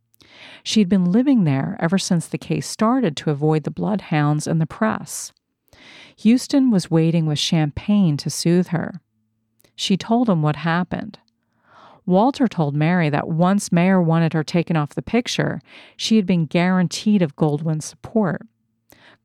She'd 0.63 0.89
been 0.89 1.13
living 1.13 1.45
there 1.45 1.77
ever 1.81 1.99
since 1.99 2.27
the 2.27 2.39
case 2.39 2.67
started 2.67 3.17
to 3.19 3.31
avoid 3.31 3.65
the 3.65 3.71
bloodhounds 3.71 4.47
and 4.47 4.61
the 4.61 4.67
press. 4.67 5.33
Huston 6.23 6.71
was 6.71 6.91
waiting 6.91 7.27
with 7.27 7.39
champagne 7.39 8.17
to 8.19 8.31
soothe 8.31 8.69
her. 8.69 9.01
She 9.75 9.97
told 9.97 10.29
him 10.29 10.43
what 10.43 10.57
happened. 10.57 11.19
Walter 12.07 12.47
told 12.47 12.75
Mary 12.75 13.11
that 13.11 13.29
once 13.29 13.73
Mayer 13.73 14.01
wanted 14.01 14.33
her 14.33 14.45
taken 14.45 14.77
off 14.77 14.95
the 14.95 15.03
picture, 15.03 15.61
she 15.97 16.17
had 16.17 16.25
been 16.25 16.47
guaranteed 16.47 17.21
of 17.21 17.37
Goldwyn's 17.37 17.85
support. 17.85 18.47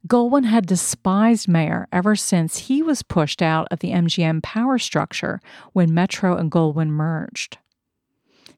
Goldwyn 0.07 0.45
had 0.45 0.65
despised 0.65 1.47
Mayer 1.47 1.87
ever 1.91 2.15
since 2.15 2.57
he 2.57 2.81
was 2.81 3.03
pushed 3.03 3.41
out 3.41 3.67
of 3.69 3.79
the 3.79 3.91
MGM 3.91 4.41
power 4.41 4.79
structure 4.79 5.39
when 5.73 5.93
Metro 5.93 6.35
and 6.35 6.51
Goldwyn 6.51 6.87
merged. 6.87 7.59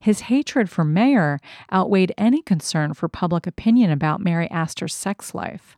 His 0.04 0.20
hatred 0.28 0.70
for 0.70 0.84
Mayer 0.84 1.40
outweighed 1.72 2.12
any 2.18 2.42
concern 2.42 2.94
for 2.94 3.08
public 3.08 3.48
opinion 3.48 3.90
about 3.90 4.20
Mary 4.20 4.52
Astor's 4.52 4.94
sex 4.94 5.34
life. 5.34 5.78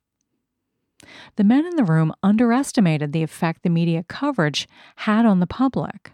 The 1.35 1.43
men 1.43 1.63
in 1.63 1.75
the 1.75 1.83
room 1.83 2.11
underestimated 2.23 3.13
the 3.13 3.21
effect 3.21 3.61
the 3.61 3.69
media 3.69 4.03
coverage 4.09 4.67
had 4.95 5.27
on 5.27 5.41
the 5.41 5.45
public. 5.45 6.11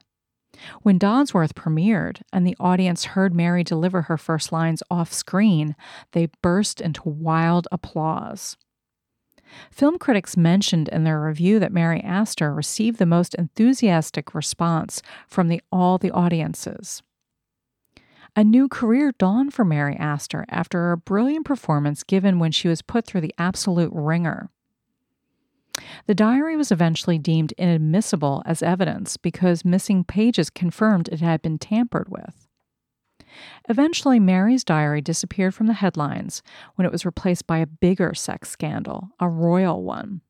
When 0.82 1.00
Dodsworth 1.00 1.54
premiered 1.54 2.20
and 2.34 2.46
the 2.46 2.58
audience 2.60 3.06
heard 3.06 3.34
Mary 3.34 3.64
deliver 3.64 4.02
her 4.02 4.18
first 4.18 4.52
lines 4.52 4.84
off 4.92 5.14
screen, 5.14 5.74
they 6.12 6.28
burst 6.42 6.82
into 6.82 7.08
wild 7.08 7.70
applause. 7.72 8.58
Film 9.72 9.98
critics 9.98 10.36
mentioned 10.36 10.90
in 10.90 11.06
their 11.06 11.22
review 11.22 11.60
that 11.60 11.72
Mary 11.72 12.02
Astor 12.02 12.54
received 12.54 13.00
the 13.00 13.06
most 13.06 13.36
enthusiastic 13.36 14.36
response 14.36 15.02
from 15.30 15.48
the, 15.48 15.62
all 15.72 15.98
the 15.98 16.12
audiences. 16.12 17.02
A 18.34 18.46
new 18.46 18.70
career 18.70 19.12
dawned 19.18 19.54
for 19.54 19.66
Mary 19.66 19.96
Astor 19.98 20.46
after 20.48 20.92
a 20.92 20.98
brilliant 20.98 21.46
performance 21.46 22.04
given 22.04 22.40
when 22.40 22.52
she 22.54 22.70
was 22.70 22.82
put 22.82 23.06
through 23.06 23.22
the 23.22 23.36
absolute 23.38 23.92
wringer. 23.94 24.50
The 26.08 26.16
diary 26.16 26.56
was 26.56 26.72
eventually 26.72 27.18
deemed 27.18 27.54
inadmissible 27.58 28.42
as 28.46 28.64
evidence 28.64 29.18
because 29.18 29.66
missing 29.66 30.06
pages 30.06 30.50
confirmed 30.50 31.10
it 31.10 31.20
had 31.20 31.42
been 31.42 31.58
tampered 31.58 32.08
with. 32.08 32.48
Eventually, 33.68 34.20
Mary's 34.20 34.64
diary 34.64 35.02
disappeared 35.02 35.54
from 35.54 35.68
the 35.68 35.74
headlines 35.74 36.42
when 36.76 36.86
it 36.86 36.92
was 36.92 37.06
replaced 37.06 37.48
by 37.48 37.58
a 37.58 37.68
bigger 37.68 38.14
sex 38.14 38.50
scandal, 38.50 39.10
a 39.20 39.30
royal 39.30 39.84
one. 39.84 40.22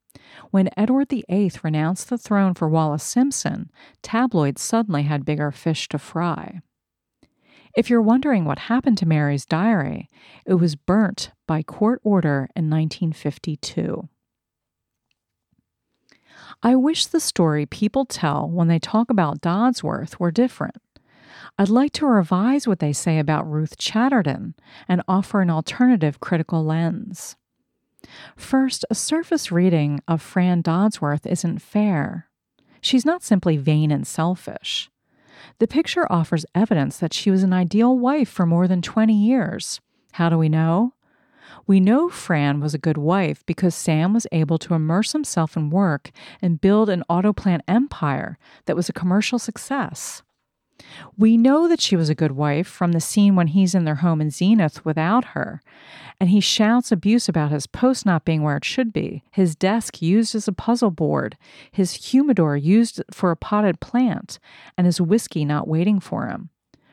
When 0.49 0.69
Edward 0.75 1.09
VIII 1.09 1.51
renounced 1.63 2.09
the 2.09 2.17
throne 2.17 2.53
for 2.53 2.67
Wallis 2.67 3.03
Simpson, 3.03 3.71
tabloids 4.01 4.61
suddenly 4.61 5.03
had 5.03 5.25
bigger 5.25 5.51
fish 5.51 5.87
to 5.89 5.97
fry. 5.97 6.61
If 7.75 7.89
you're 7.89 8.01
wondering 8.01 8.45
what 8.45 8.59
happened 8.59 8.97
to 8.99 9.07
Mary's 9.07 9.45
diary, 9.45 10.09
it 10.45 10.55
was 10.55 10.75
burnt 10.75 11.31
by 11.47 11.63
court 11.63 12.01
order 12.03 12.49
in 12.55 12.69
1952. 12.69 14.09
I 16.61 16.75
wish 16.75 17.07
the 17.07 17.19
story 17.19 17.65
people 17.65 18.05
tell 18.05 18.47
when 18.47 18.67
they 18.67 18.77
talk 18.77 19.09
about 19.09 19.41
Dodsworth 19.41 20.19
were 20.19 20.31
different. 20.31 20.77
I'd 21.57 21.69
like 21.69 21.91
to 21.93 22.05
revise 22.05 22.67
what 22.67 22.79
they 22.79 22.93
say 22.93 23.19
about 23.19 23.49
Ruth 23.49 23.77
Chatterton 23.77 24.55
and 24.87 25.01
offer 25.07 25.41
an 25.41 25.49
alternative 25.49 26.19
critical 26.19 26.63
lens. 26.63 27.35
First, 28.35 28.85
a 28.89 28.95
surface 28.95 29.51
reading 29.51 30.01
of 30.07 30.21
Fran 30.21 30.61
Dodsworth 30.61 31.25
isn't 31.25 31.61
fair. 31.61 32.27
She's 32.81 33.05
not 33.05 33.23
simply 33.23 33.57
vain 33.57 33.91
and 33.91 34.05
selfish. 34.05 34.90
The 35.59 35.67
picture 35.67 36.11
offers 36.11 36.45
evidence 36.53 36.97
that 36.97 37.13
she 37.13 37.31
was 37.31 37.43
an 37.43 37.53
ideal 37.53 37.97
wife 37.97 38.29
for 38.29 38.45
more 38.45 38.67
than 38.67 38.81
20 38.81 39.13
years. 39.13 39.79
How 40.13 40.29
do 40.29 40.37
we 40.37 40.49
know? 40.49 40.93
We 41.67 41.79
know 41.79 42.09
Fran 42.09 42.59
was 42.59 42.73
a 42.73 42.79
good 42.79 42.97
wife 42.97 43.45
because 43.45 43.75
Sam 43.75 44.13
was 44.13 44.27
able 44.31 44.57
to 44.59 44.73
immerse 44.73 45.11
himself 45.11 45.55
in 45.55 45.69
work 45.69 46.11
and 46.41 46.61
build 46.61 46.89
an 46.89 47.03
auto 47.09 47.33
plant 47.33 47.63
empire 47.67 48.37
that 48.65 48.75
was 48.75 48.89
a 48.89 48.93
commercial 48.93 49.39
success. 49.39 50.23
We 51.17 51.37
know 51.37 51.67
that 51.67 51.81
she 51.81 51.95
was 51.95 52.09
a 52.09 52.15
good 52.15 52.33
wife 52.33 52.67
from 52.67 52.91
the 52.91 52.99
scene 52.99 53.35
when 53.35 53.47
he's 53.47 53.75
in 53.75 53.85
their 53.85 53.95
home 53.95 54.21
in 54.21 54.29
Zenith 54.29 54.83
without 54.85 55.25
her, 55.25 55.61
and 56.19 56.29
he 56.29 56.39
shouts 56.39 56.91
abuse 56.91 57.27
about 57.27 57.51
his 57.51 57.67
post 57.67 58.05
not 58.05 58.25
being 58.25 58.43
where 58.43 58.57
it 58.57 58.65
should 58.65 58.93
be, 58.93 59.23
his 59.31 59.55
desk 59.55 60.01
used 60.01 60.35
as 60.35 60.47
a 60.47 60.53
puzzle 60.53 60.91
board, 60.91 61.37
his 61.71 61.93
humidor 61.93 62.55
used 62.55 63.01
for 63.11 63.31
a 63.31 63.35
potted 63.35 63.79
plant, 63.79 64.39
and 64.77 64.85
his 64.85 65.01
whiskey 65.01 65.45
not 65.45 65.67
waiting 65.67 65.99
for 65.99 66.27
him. 66.27 66.49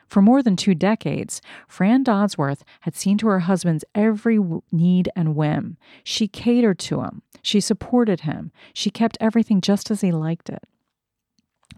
For 0.07 0.23
more 0.23 0.41
than 0.41 0.55
two 0.55 0.73
decades, 0.73 1.39
Fran 1.67 2.03
Dodsworth 2.03 2.63
had 2.81 2.95
seen 2.95 3.19
to 3.19 3.27
her 3.27 3.41
husband's 3.41 3.85
every 3.93 4.39
need 4.71 5.09
and 5.15 5.35
whim. 5.35 5.77
She 6.03 6.27
catered 6.27 6.79
to 6.79 7.01
him. 7.01 7.21
She 7.43 7.61
supported 7.61 8.21
him. 8.21 8.51
She 8.73 8.89
kept 8.89 9.19
everything 9.21 9.61
just 9.61 9.91
as 9.91 10.01
he 10.01 10.11
liked 10.11 10.49
it. 10.49 10.63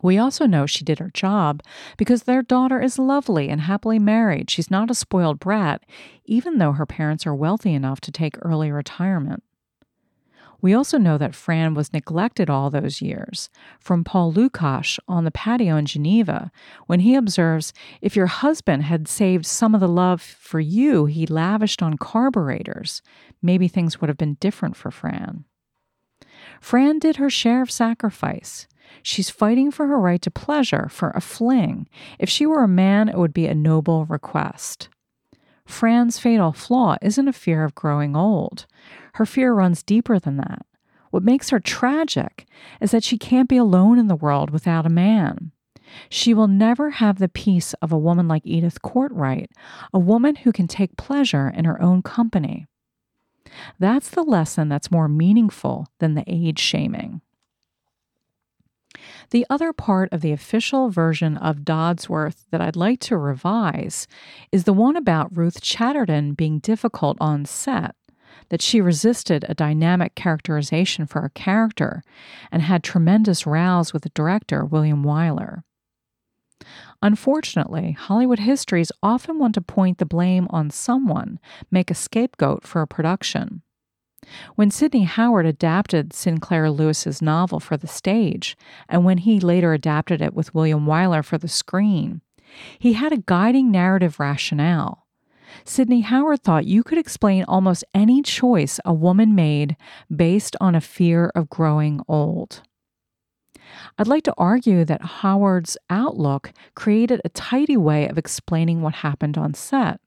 We 0.02 0.18
also 0.18 0.46
know 0.46 0.66
she 0.66 0.84
did 0.84 1.00
her 1.00 1.12
job 1.14 1.62
because 1.98 2.24
their 2.24 2.42
daughter 2.42 2.82
is 2.82 2.98
lovely 2.98 3.50
and 3.50 3.62
happily 3.62 4.00
married. 4.00 4.50
She's 4.50 4.72
not 4.72 4.90
a 4.92 4.96
spoiled 4.96 5.40
brat, 5.40 5.84
even 6.26 6.58
though 6.58 6.74
her 6.74 6.86
parents 6.86 7.28
are 7.28 7.36
wealthy 7.36 7.74
enough 7.74 8.02
to 8.02 8.12
take 8.12 8.38
early 8.42 8.72
retirement. 8.72 9.44
We 10.62 10.76
also 10.76 11.00
know 11.00 11.18
that 11.18 11.34
Fran 11.34 11.74
was 11.74 11.92
neglected 11.92 12.50
all 12.50 12.70
those 12.70 13.02
years, 13.02 13.50
from 13.80 14.04
Paul 14.04 14.32
Lukas 14.32 15.00
on 15.08 15.24
the 15.24 15.32
patio 15.32 15.76
in 15.76 15.88
Geneva, 15.88 16.52
when 16.86 17.00
he 17.00 17.16
observes 17.16 17.74
if 18.00 18.16
your 18.16 18.28
husband 18.28 18.84
had 18.84 19.08
saved 19.08 19.48
some 19.48 19.74
of 19.74 19.82
the 19.82 19.88
love 19.88 20.22
for 20.22 20.60
you 20.60 21.08
he 21.08 21.26
lavished 21.26 21.82
on 21.82 21.98
carburetors, 21.98 23.02
maybe 23.42 23.68
things 23.68 24.00
would 24.00 24.08
have 24.08 24.18
been 24.18 24.36
different 24.36 24.76
for 24.76 24.92
Fran. 24.92 25.46
Fran 26.60 27.00
did 27.00 27.16
her 27.16 27.30
share 27.30 27.64
of 27.64 27.72
sacrifice. 27.72 28.68
She's 29.04 29.30
fighting 29.30 29.72
for 29.72 29.88
her 29.88 30.00
right 30.00 30.22
to 30.22 30.32
pleasure, 30.32 30.88
for 30.90 31.12
a 31.12 31.22
fling. 31.22 31.88
If 32.20 32.30
she 32.30 32.46
were 32.46 32.64
a 32.64 32.68
man, 32.68 33.10
it 33.10 33.18
would 33.18 33.34
be 33.34 33.48
a 33.48 33.56
noble 33.56 34.06
request. 34.06 34.90
Fran's 35.66 36.20
fatal 36.20 36.52
flaw 36.52 36.98
isn't 37.02 37.28
a 37.28 37.34
fear 37.34 37.64
of 37.64 37.76
growing 37.76 38.16
old. 38.16 38.66
Her 39.14 39.26
fear 39.26 39.54
runs 39.54 39.84
deeper 39.84 40.20
than 40.20 40.38
that. 40.38 40.66
What 41.12 41.24
makes 41.24 41.50
her 41.50 41.60
tragic 41.60 42.46
is 42.80 42.92
that 42.92 43.04
she 43.04 43.18
can't 43.18 43.50
be 43.50 43.58
alone 43.58 44.00
in 44.00 44.08
the 44.08 44.16
world 44.16 44.50
without 44.50 44.86
a 44.86 44.90
man. 44.90 45.52
She 46.10 46.34
will 46.34 46.48
never 46.48 46.92
have 46.92 47.20
the 47.20 47.28
peace 47.28 47.74
of 47.82 47.92
a 47.92 47.98
woman 47.98 48.28
like 48.28 48.44
Edith 48.46 48.82
Cortright, 48.82 49.48
a 49.94 50.00
woman 50.00 50.36
who 50.36 50.52
can 50.52 50.68
take 50.68 50.96
pleasure 50.96 51.50
in 51.50 51.66
her 51.66 51.82
own 51.82 52.02
company. 52.02 52.68
That's 53.80 54.10
the 54.10 54.24
lesson 54.24 54.70
that's 54.70 54.92
more 54.92 55.10
meaningful 55.10 55.88
than 56.00 56.16
the 56.16 56.24
age 56.28 56.60
shaming. 56.60 57.22
The 59.30 59.46
other 59.50 59.74
part 59.74 60.10
of 60.12 60.22
the 60.22 60.32
official 60.32 60.90
version 60.90 61.38
of 61.38 61.60
Dodsworth 61.60 62.46
that 62.52 62.62
I'd 62.62 62.76
like 62.76 63.00
to 63.02 63.18
revise 63.18 64.08
is 64.52 64.66
the 64.66 64.74
one 64.74 64.96
about 64.96 65.36
Ruth 65.36 65.62
Chatterton 65.62 66.34
being 66.34 66.60
difficult 66.60 67.18
on 67.22 67.46
set, 67.46 67.96
that 68.50 68.62
she 68.62 68.82
resisted 68.82 69.46
a 69.48 69.54
dynamic 69.54 70.16
characterization 70.16 71.06
for 71.06 71.22
her 71.22 71.30
character 71.30 72.04
and 72.52 72.62
had 72.62 72.84
tremendous 72.84 73.48
rows 73.48 73.94
with 73.94 74.04
the 74.04 74.10
director, 74.10 74.66
William 74.66 75.04
Wyler. 75.04 75.64
Unfortunately, 77.02 77.94
Hollywood 77.94 78.40
histories 78.40 78.92
often 79.02 79.40
want 79.40 79.56
to 79.56 79.62
point 79.62 79.98
the 79.98 80.06
blame 80.06 80.48
on 80.52 80.70
someone, 80.70 81.40
make 81.72 81.90
a 81.90 81.96
scapegoat 81.96 82.68
for 82.68 82.82
a 82.82 82.88
production. 82.88 83.64
When 84.56 84.72
Sidney 84.72 85.04
Howard 85.04 85.46
adapted 85.46 86.14
Sinclair 86.14 86.70
Lewis's 86.70 87.22
novel 87.22 87.60
for 87.60 87.78
the 87.78 87.88
stage, 87.88 88.56
and 88.88 89.04
when 89.04 89.20
he 89.20 89.40
later 89.40 89.74
adapted 89.74 90.22
it 90.22 90.34
with 90.34 90.54
William 90.54 90.86
Wyler 90.86 91.24
for 91.24 91.38
the 91.38 91.48
screen, 91.48 92.22
he 92.78 92.94
had 92.94 93.12
a 93.12 93.24
guiding 93.26 93.72
narrative 93.72 94.20
rationale. 94.20 95.08
Sidney 95.66 96.02
Howard 96.02 96.44
thought 96.44 96.66
you 96.66 96.84
could 96.84 96.98
explain 96.98 97.44
almost 97.46 97.84
any 97.94 98.22
choice 98.22 98.80
a 98.86 98.94
woman 98.94 99.36
made 99.36 99.76
based 100.14 100.56
on 100.62 100.76
a 100.76 100.82
fear 100.82 101.32
of 101.36 101.50
growing 101.50 102.02
old. 102.08 102.62
I'd 103.98 104.08
like 104.08 104.24
to 104.24 104.34
argue 104.38 104.86
that 104.86 105.02
Howard's 105.02 105.78
outlook 105.90 106.52
created 106.76 107.22
a 107.24 107.30
tidy 107.30 107.78
way 107.78 108.08
of 108.08 108.18
explaining 108.18 108.82
what 108.82 108.96
happened 108.96 109.38
on 109.38 109.54
set. 109.54 110.00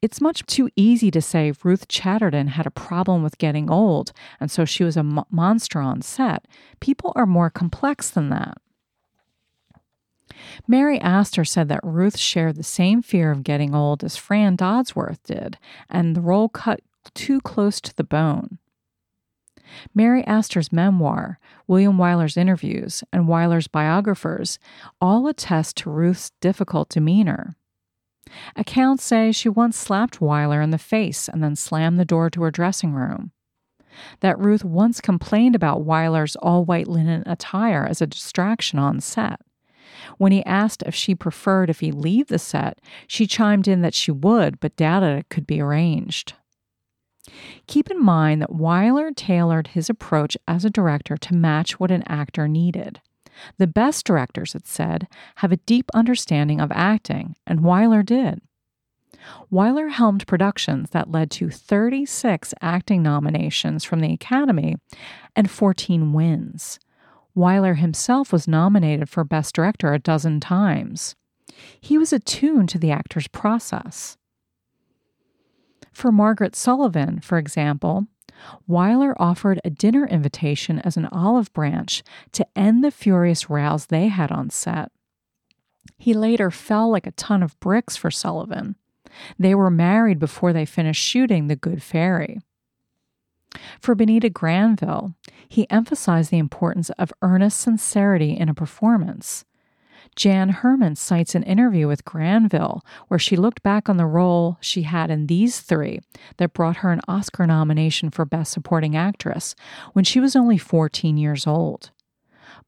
It's 0.00 0.20
much 0.20 0.44
too 0.46 0.68
easy 0.76 1.10
to 1.10 1.20
say 1.20 1.52
Ruth 1.62 1.88
Chatterton 1.88 2.48
had 2.48 2.66
a 2.66 2.70
problem 2.70 3.22
with 3.22 3.38
getting 3.38 3.70
old, 3.70 4.12
and 4.38 4.50
so 4.50 4.64
she 4.64 4.84
was 4.84 4.96
a 4.96 5.02
mo- 5.02 5.26
monster 5.30 5.80
on 5.80 6.02
set. 6.02 6.46
People 6.80 7.12
are 7.16 7.26
more 7.26 7.50
complex 7.50 8.10
than 8.10 8.30
that. 8.30 8.58
Mary 10.66 11.00
Astor 11.00 11.44
said 11.44 11.68
that 11.68 11.80
Ruth 11.82 12.16
shared 12.16 12.56
the 12.56 12.62
same 12.62 13.02
fear 13.02 13.30
of 13.30 13.42
getting 13.42 13.74
old 13.74 14.02
as 14.04 14.16
Fran 14.16 14.56
Dodsworth 14.56 15.22
did, 15.24 15.58
and 15.88 16.14
the 16.14 16.20
role 16.20 16.48
cut 16.48 16.80
too 17.14 17.40
close 17.40 17.80
to 17.80 17.94
the 17.94 18.04
bone. 18.04 18.58
Mary 19.94 20.24
Astor's 20.26 20.72
memoir, 20.72 21.38
William 21.66 21.96
Wyler's 21.98 22.36
interviews, 22.36 23.04
and 23.12 23.28
Wyler's 23.28 23.68
biographers 23.68 24.58
all 25.00 25.28
attest 25.28 25.76
to 25.78 25.90
Ruth's 25.90 26.32
difficult 26.40 26.88
demeanor. 26.88 27.56
Accounts 28.56 29.04
say 29.04 29.32
she 29.32 29.48
once 29.48 29.76
slapped 29.76 30.20
Wyler 30.20 30.62
in 30.62 30.70
the 30.70 30.78
face 30.78 31.28
and 31.28 31.42
then 31.42 31.56
slammed 31.56 31.98
the 31.98 32.04
door 32.04 32.30
to 32.30 32.42
her 32.42 32.50
dressing 32.50 32.92
room. 32.92 33.32
That 34.20 34.38
Ruth 34.38 34.64
once 34.64 35.00
complained 35.00 35.54
about 35.54 35.84
Wyler's 35.84 36.36
all 36.36 36.64
white 36.64 36.88
linen 36.88 37.22
attire 37.26 37.86
as 37.86 38.00
a 38.00 38.06
distraction 38.06 38.78
on 38.78 39.00
set. 39.00 39.40
When 40.18 40.32
he 40.32 40.44
asked 40.44 40.82
if 40.86 40.94
she 40.94 41.14
preferred 41.14 41.70
if 41.70 41.80
he 41.80 41.90
leave 41.90 42.28
the 42.28 42.38
set, 42.38 42.80
she 43.06 43.26
chimed 43.26 43.66
in 43.66 43.82
that 43.82 43.94
she 43.94 44.10
would, 44.10 44.60
but 44.60 44.76
doubted 44.76 45.18
it 45.18 45.28
could 45.28 45.46
be 45.46 45.60
arranged. 45.60 46.34
Keep 47.66 47.90
in 47.90 48.02
mind 48.02 48.42
that 48.42 48.50
Wyler 48.50 49.14
tailored 49.14 49.68
his 49.68 49.90
approach 49.90 50.36
as 50.48 50.64
a 50.64 50.70
director 50.70 51.16
to 51.16 51.34
match 51.34 51.78
what 51.78 51.90
an 51.90 52.02
actor 52.06 52.48
needed. 52.48 53.00
The 53.58 53.66
best 53.66 54.04
directors, 54.04 54.54
it 54.54 54.66
said, 54.66 55.08
have 55.36 55.52
a 55.52 55.58
deep 55.58 55.90
understanding 55.94 56.60
of 56.60 56.72
acting, 56.72 57.36
and 57.46 57.60
Wyler 57.60 58.04
did. 58.04 58.40
Wyler 59.52 59.90
helmed 59.90 60.26
productions 60.26 60.90
that 60.90 61.10
led 61.10 61.30
to 61.32 61.50
36 61.50 62.54
acting 62.60 63.02
nominations 63.02 63.84
from 63.84 64.00
the 64.00 64.12
Academy 64.12 64.76
and 65.36 65.50
14 65.50 66.12
wins. 66.12 66.78
Wyler 67.36 67.76
himself 67.76 68.32
was 68.32 68.48
nominated 68.48 69.08
for 69.08 69.24
Best 69.24 69.54
Director 69.54 69.92
a 69.92 69.98
dozen 69.98 70.40
times. 70.40 71.14
He 71.80 71.98
was 71.98 72.12
attuned 72.12 72.68
to 72.70 72.78
the 72.78 72.90
actor's 72.90 73.28
process. 73.28 74.16
For 75.92 76.12
Margaret 76.12 76.54
Sullavan, 76.54 77.22
for 77.22 77.38
example, 77.38 78.06
Wyler 78.68 79.14
offered 79.18 79.60
a 79.64 79.70
dinner 79.70 80.06
invitation 80.06 80.78
as 80.80 80.96
an 80.96 81.06
olive 81.06 81.52
branch 81.52 82.02
to 82.32 82.46
end 82.56 82.84
the 82.84 82.90
furious 82.90 83.50
rows 83.50 83.86
they 83.86 84.08
had 84.08 84.30
on 84.30 84.50
set. 84.50 84.90
He 85.98 86.14
later 86.14 86.50
fell 86.50 86.90
like 86.90 87.06
a 87.06 87.12
ton 87.12 87.42
of 87.42 87.58
bricks 87.60 87.96
for 87.96 88.10
Sullavan. 88.10 88.74
They 89.38 89.54
were 89.54 89.70
married 89.70 90.18
before 90.18 90.52
they 90.52 90.64
finished 90.64 91.02
shooting 91.02 91.46
The 91.46 91.56
Good 91.56 91.82
Fairy. 91.82 92.40
For 93.80 93.94
Bonita 93.94 94.30
Granville, 94.30 95.14
he 95.48 95.68
emphasized 95.70 96.30
the 96.30 96.38
importance 96.38 96.90
of 96.90 97.12
earnest 97.20 97.60
sincerity 97.60 98.36
in 98.36 98.48
a 98.48 98.54
performance. 98.54 99.44
Jan 100.16 100.48
Herman 100.50 100.96
cites 100.96 101.34
an 101.34 101.42
interview 101.44 101.86
with 101.86 102.04
Granville 102.04 102.84
where 103.08 103.18
she 103.18 103.36
looked 103.36 103.62
back 103.62 103.88
on 103.88 103.96
the 103.96 104.06
role 104.06 104.58
she 104.60 104.82
had 104.82 105.10
in 105.10 105.26
these 105.26 105.60
three 105.60 106.00
that 106.36 106.52
brought 106.52 106.78
her 106.78 106.92
an 106.92 107.00
Oscar 107.08 107.46
nomination 107.46 108.10
for 108.10 108.24
Best 108.24 108.52
Supporting 108.52 108.96
Actress 108.96 109.54
when 109.92 110.04
she 110.04 110.20
was 110.20 110.36
only 110.36 110.58
14 110.58 111.16
years 111.16 111.46
old. 111.46 111.90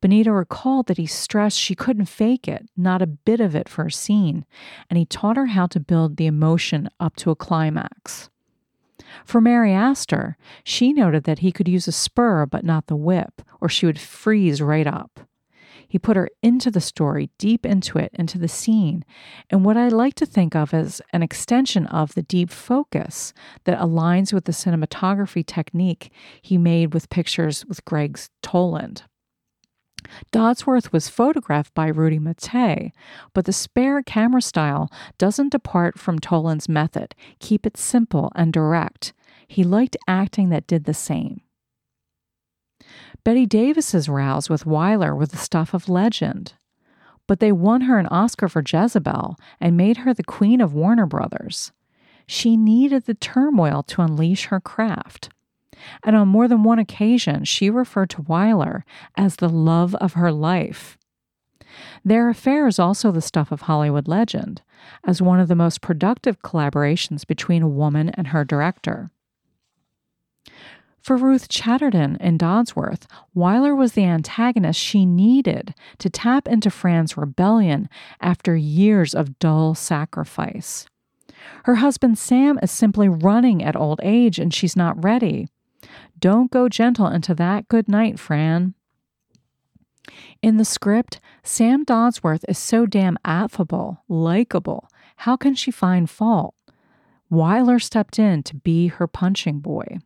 Bonita 0.00 0.32
recalled 0.32 0.88
that 0.88 0.98
he 0.98 1.06
stressed 1.06 1.58
she 1.58 1.74
couldn't 1.74 2.06
fake 2.06 2.48
it, 2.48 2.68
not 2.76 3.02
a 3.02 3.06
bit 3.06 3.40
of 3.40 3.54
it 3.54 3.68
for 3.68 3.86
a 3.86 3.92
scene, 3.92 4.44
and 4.90 4.98
he 4.98 5.04
taught 5.04 5.36
her 5.36 5.46
how 5.46 5.66
to 5.66 5.78
build 5.78 6.16
the 6.16 6.26
emotion 6.26 6.88
up 6.98 7.14
to 7.16 7.30
a 7.30 7.36
climax. 7.36 8.28
For 9.24 9.40
Mary 9.40 9.72
Astor, 9.72 10.36
she 10.64 10.92
noted 10.92 11.24
that 11.24 11.40
he 11.40 11.52
could 11.52 11.68
use 11.68 11.86
a 11.86 11.92
spur 11.92 12.46
but 12.46 12.64
not 12.64 12.86
the 12.86 12.96
whip, 12.96 13.42
or 13.60 13.68
she 13.68 13.86
would 13.86 14.00
freeze 14.00 14.60
right 14.60 14.86
up. 14.86 15.20
He 15.92 15.98
put 15.98 16.16
her 16.16 16.30
into 16.42 16.70
the 16.70 16.80
story, 16.80 17.28
deep 17.36 17.66
into 17.66 17.98
it, 17.98 18.12
into 18.14 18.38
the 18.38 18.48
scene, 18.48 19.04
and 19.50 19.62
what 19.62 19.76
I 19.76 19.88
like 19.88 20.14
to 20.14 20.24
think 20.24 20.56
of 20.56 20.72
as 20.72 21.02
an 21.12 21.22
extension 21.22 21.86
of 21.86 22.14
the 22.14 22.22
deep 22.22 22.48
focus 22.50 23.34
that 23.64 23.78
aligns 23.78 24.32
with 24.32 24.46
the 24.46 24.52
cinematography 24.52 25.44
technique 25.44 26.10
he 26.40 26.56
made 26.56 26.94
with 26.94 27.10
pictures 27.10 27.66
with 27.66 27.84
Gregg 27.84 28.18
Toland. 28.42 29.02
Dodsworth 30.32 30.92
was 30.92 31.10
photographed 31.10 31.74
by 31.74 31.88
Rudy 31.88 32.18
Maté, 32.18 32.92
but 33.34 33.44
the 33.44 33.52
spare 33.52 34.02
camera 34.02 34.40
style 34.40 34.90
doesn't 35.18 35.52
depart 35.52 35.98
from 35.98 36.18
Toland's 36.18 36.70
method. 36.70 37.14
Keep 37.38 37.66
it 37.66 37.76
simple 37.76 38.32
and 38.34 38.50
direct. 38.50 39.12
He 39.46 39.62
liked 39.62 39.98
acting 40.08 40.48
that 40.48 40.66
did 40.66 40.84
the 40.84 40.94
same. 40.94 41.42
Bette 43.24 43.46
Davis's 43.46 44.08
rows 44.08 44.48
with 44.50 44.64
Wyler 44.64 45.16
were 45.16 45.26
the 45.26 45.36
stuff 45.36 45.74
of 45.74 45.88
legend. 45.88 46.54
But 47.26 47.40
they 47.40 47.52
won 47.52 47.82
her 47.82 47.98
an 47.98 48.06
Oscar 48.06 48.48
for 48.48 48.62
Jezebel 48.66 49.36
and 49.60 49.76
made 49.76 49.98
her 49.98 50.12
the 50.12 50.24
queen 50.24 50.60
of 50.60 50.74
Warner 50.74 51.06
Brothers. 51.06 51.72
She 52.26 52.56
needed 52.56 53.06
the 53.06 53.14
turmoil 53.14 53.82
to 53.84 54.02
unleash 54.02 54.46
her 54.46 54.60
craft. 54.60 55.28
And 56.02 56.16
on 56.16 56.28
more 56.28 56.48
than 56.48 56.62
one 56.62 56.78
occasion, 56.78 57.44
she 57.44 57.70
referred 57.70 58.10
to 58.10 58.22
Wyler 58.22 58.82
as 59.16 59.36
the 59.36 59.48
love 59.48 59.94
of 59.96 60.14
her 60.14 60.32
life. 60.32 60.98
Their 62.04 62.28
affair 62.28 62.66
is 62.66 62.78
also 62.78 63.10
the 63.10 63.20
stuff 63.20 63.50
of 63.50 63.62
Hollywood 63.62 64.08
legend, 64.08 64.62
as 65.04 65.22
one 65.22 65.40
of 65.40 65.48
the 65.48 65.54
most 65.54 65.80
productive 65.80 66.42
collaborations 66.42 67.26
between 67.26 67.62
a 67.62 67.68
woman 67.68 68.10
and 68.10 68.28
her 68.28 68.44
director. 68.44 69.10
For 71.02 71.16
Ruth 71.16 71.48
Chatterton 71.48 72.16
in 72.20 72.38
Dodsworth, 72.38 73.06
Wyler 73.36 73.76
was 73.76 73.94
the 73.94 74.04
antagonist 74.04 74.78
she 74.78 75.04
needed 75.04 75.74
to 75.98 76.08
tap 76.08 76.46
into 76.46 76.70
Fran's 76.70 77.16
rebellion 77.16 77.88
after 78.20 78.54
years 78.54 79.12
of 79.12 79.36
dull 79.40 79.74
sacrifice. 79.74 80.86
Her 81.64 81.76
husband 81.76 82.18
Sam 82.18 82.56
is 82.62 82.70
simply 82.70 83.08
running 83.08 83.64
at 83.64 83.74
old 83.74 83.98
age 84.04 84.38
and 84.38 84.54
she's 84.54 84.76
not 84.76 85.02
ready. 85.02 85.48
Don't 86.20 86.52
go 86.52 86.68
gentle 86.68 87.08
into 87.08 87.34
that 87.34 87.66
good 87.66 87.88
night, 87.88 88.20
Fran. 88.20 88.74
In 90.40 90.56
the 90.56 90.64
script, 90.64 91.20
Sam 91.42 91.84
Dodsworth 91.84 92.44
is 92.48 92.58
so 92.58 92.86
damn 92.86 93.18
affable, 93.24 94.04
likable. 94.08 94.88
How 95.16 95.36
can 95.36 95.56
she 95.56 95.72
find 95.72 96.08
fault? 96.08 96.54
Wyler 97.28 97.82
stepped 97.82 98.20
in 98.20 98.44
to 98.44 98.54
be 98.54 98.86
her 98.86 99.08
punching 99.08 99.58
boy. 99.58 99.98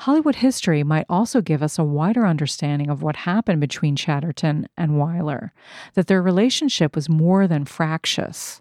Hollywood 0.00 0.36
history 0.36 0.82
might 0.82 1.06
also 1.08 1.40
give 1.40 1.62
us 1.62 1.78
a 1.78 1.84
wider 1.84 2.26
understanding 2.26 2.90
of 2.90 3.02
what 3.02 3.16
happened 3.16 3.60
between 3.60 3.96
Chatterton 3.96 4.68
and 4.76 4.92
Wyler, 4.92 5.50
that 5.94 6.06
their 6.06 6.22
relationship 6.22 6.94
was 6.94 7.08
more 7.08 7.46
than 7.46 7.64
fractious. 7.64 8.60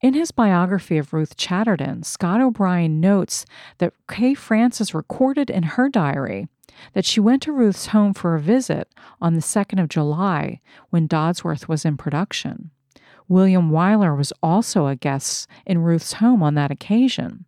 In 0.00 0.14
his 0.14 0.30
biography 0.30 0.96
of 0.96 1.12
Ruth 1.12 1.36
Chatterton, 1.36 2.02
Scott 2.04 2.40
O'Brien 2.40 3.00
notes 3.00 3.44
that 3.78 3.92
Kay 4.08 4.32
Francis 4.32 4.94
recorded 4.94 5.50
in 5.50 5.62
her 5.62 5.90
diary 5.90 6.48
that 6.94 7.04
she 7.04 7.20
went 7.20 7.42
to 7.42 7.52
Ruth's 7.52 7.88
home 7.88 8.14
for 8.14 8.34
a 8.34 8.40
visit 8.40 8.88
on 9.20 9.34
the 9.34 9.40
2nd 9.40 9.82
of 9.82 9.88
July 9.88 10.60
when 10.88 11.08
Dodsworth 11.08 11.68
was 11.68 11.84
in 11.84 11.98
production. 11.98 12.70
William 13.28 13.70
Wyler 13.70 14.16
was 14.16 14.32
also 14.42 14.86
a 14.86 14.96
guest 14.96 15.46
in 15.66 15.78
Ruth's 15.78 16.14
home 16.14 16.42
on 16.42 16.54
that 16.54 16.70
occasion. 16.70 17.44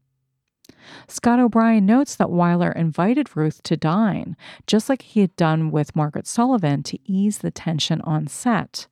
Scott 1.09 1.39
O'Brien 1.39 1.87
notes 1.87 2.17
that 2.17 2.29
Wyler 2.29 2.75
invited 2.75 3.37
Ruth 3.37 3.63
to 3.65 3.77
dine, 3.77 4.37
just 4.67 4.89
like 4.89 5.03
he 5.03 5.21
had 5.21 5.37
done 5.37 5.71
with 5.71 5.97
Margaret 5.97 6.25
Sullavan 6.27 6.85
to 6.85 6.99
ease 7.05 7.39
the 7.39 7.51
tension 7.51 8.01
on 8.03 8.27
set. 8.27 8.87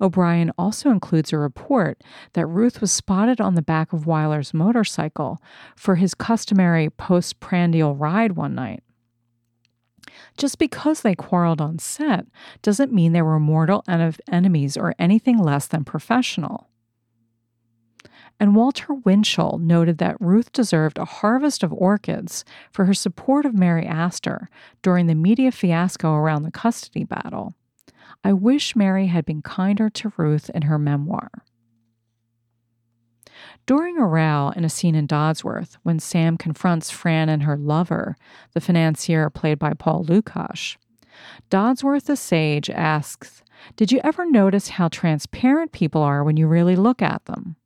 O'Brien 0.00 0.52
also 0.56 0.90
includes 0.90 1.32
a 1.32 1.38
report 1.38 2.02
that 2.34 2.46
Ruth 2.46 2.80
was 2.80 2.92
spotted 2.92 3.40
on 3.40 3.54
the 3.54 3.62
back 3.62 3.92
of 3.92 4.04
Wyler's 4.04 4.54
motorcycle 4.54 5.40
for 5.74 5.96
his 5.96 6.14
customary 6.14 6.90
postprandial 6.90 7.96
ride 7.96 8.32
one 8.32 8.54
night. 8.54 8.82
Just 10.38 10.58
because 10.58 11.02
they 11.02 11.14
quarreled 11.14 11.60
on 11.60 11.78
set 11.78 12.26
doesn't 12.62 12.92
mean 12.92 13.12
they 13.12 13.22
were 13.22 13.40
mortal 13.40 13.82
en- 13.88 14.14
enemies 14.30 14.76
or 14.76 14.94
anything 14.98 15.38
less 15.38 15.66
than 15.66 15.84
professional. 15.84 16.68
And 18.38 18.54
Walter 18.54 18.92
Winchell 18.92 19.58
noted 19.58 19.98
that 19.98 20.20
Ruth 20.20 20.52
deserved 20.52 20.98
a 20.98 21.06
harvest 21.06 21.62
of 21.62 21.72
orchids 21.72 22.44
for 22.70 22.84
her 22.84 22.94
support 22.94 23.46
of 23.46 23.54
Mary 23.54 23.86
Astor 23.86 24.50
during 24.82 25.06
the 25.06 25.14
media 25.14 25.50
fiasco 25.50 26.12
around 26.12 26.42
the 26.42 26.50
custody 26.50 27.04
battle. 27.04 27.54
I 28.22 28.32
wish 28.32 28.76
Mary 28.76 29.06
had 29.06 29.24
been 29.24 29.40
kinder 29.42 29.88
to 29.90 30.12
Ruth 30.16 30.50
in 30.50 30.62
her 30.62 30.78
memoir. 30.78 31.30
During 33.66 33.98
a 33.98 34.06
row 34.06 34.52
in 34.54 34.64
a 34.64 34.70
scene 34.70 34.94
in 34.94 35.06
Dodsworth, 35.06 35.76
when 35.82 35.98
Sam 35.98 36.36
confronts 36.36 36.90
Fran 36.90 37.28
and 37.28 37.42
her 37.42 37.56
lover, 37.56 38.16
the 38.52 38.60
financier 38.60 39.28
played 39.30 39.58
by 39.58 39.74
Paul 39.74 40.04
Lukas, 40.04 40.76
Dodsworth 41.50 42.04
the 42.04 42.16
sage 42.16 42.70
asks, 42.70 43.42
Did 43.76 43.90
you 43.90 44.00
ever 44.04 44.30
notice 44.30 44.68
how 44.70 44.88
transparent 44.88 45.72
people 45.72 46.02
are 46.02 46.22
when 46.22 46.36
you 46.36 46.46
really 46.46 46.76
look 46.76 47.02
at 47.02 47.24
them? 47.24 47.56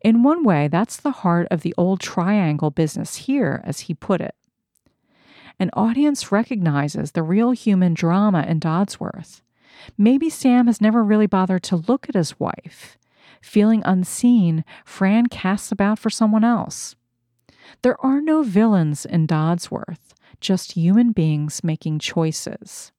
In 0.00 0.22
one 0.22 0.44
way, 0.44 0.68
that's 0.68 0.96
the 0.96 1.10
heart 1.10 1.46
of 1.50 1.62
the 1.62 1.74
old 1.76 2.00
triangle 2.00 2.70
business 2.70 3.16
here, 3.16 3.62
as 3.64 3.80
he 3.80 3.94
put 3.94 4.20
it. 4.20 4.34
An 5.58 5.70
audience 5.74 6.32
recognizes 6.32 7.12
the 7.12 7.22
real 7.22 7.50
human 7.50 7.94
drama 7.94 8.44
in 8.48 8.60
Dodsworth. 8.60 9.42
Maybe 9.96 10.30
Sam 10.30 10.66
has 10.66 10.80
never 10.80 11.04
really 11.04 11.26
bothered 11.26 11.62
to 11.64 11.76
look 11.76 12.08
at 12.08 12.14
his 12.14 12.40
wife. 12.40 12.98
Feeling 13.42 13.82
unseen, 13.84 14.64
Fran 14.84 15.26
casts 15.26 15.70
about 15.72 15.98
for 15.98 16.10
someone 16.10 16.44
else. 16.44 16.96
There 17.82 18.00
are 18.04 18.20
no 18.20 18.42
villains 18.42 19.04
in 19.04 19.26
Dodsworth, 19.26 20.14
just 20.40 20.72
human 20.72 21.12
beings 21.12 21.62
making 21.62 21.98
choices. 21.98 22.92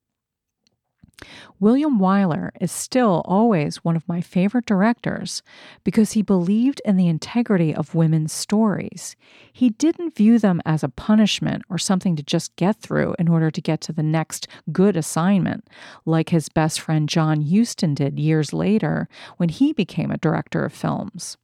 William 1.59 1.99
Wyler 1.99 2.49
is 2.59 2.71
still 2.71 3.21
always 3.25 3.83
one 3.83 3.95
of 3.95 4.07
my 4.07 4.21
favorite 4.21 4.65
directors 4.65 5.43
because 5.83 6.13
he 6.13 6.21
believed 6.21 6.81
in 6.85 6.97
the 6.97 7.07
integrity 7.07 7.73
of 7.73 7.95
women's 7.95 8.33
stories. 8.33 9.15
He 9.53 9.69
didn't 9.69 10.15
view 10.15 10.39
them 10.39 10.61
as 10.65 10.83
a 10.83 10.89
punishment 10.89 11.63
or 11.69 11.77
something 11.77 12.15
to 12.15 12.23
just 12.23 12.55
get 12.55 12.77
through 12.77 13.15
in 13.19 13.27
order 13.27 13.51
to 13.51 13.61
get 13.61 13.81
to 13.81 13.93
the 13.93 14.03
next 14.03 14.47
good 14.71 14.97
assignment, 14.97 15.67
like 16.05 16.29
his 16.29 16.49
best 16.49 16.79
friend 16.79 17.07
John 17.07 17.41
Huston 17.43 17.93
did 17.93 18.19
years 18.19 18.53
later 18.53 19.07
when 19.37 19.49
he 19.49 19.73
became 19.73 20.11
a 20.11 20.17
director 20.17 20.65
of 20.65 20.73
films. 20.73 21.37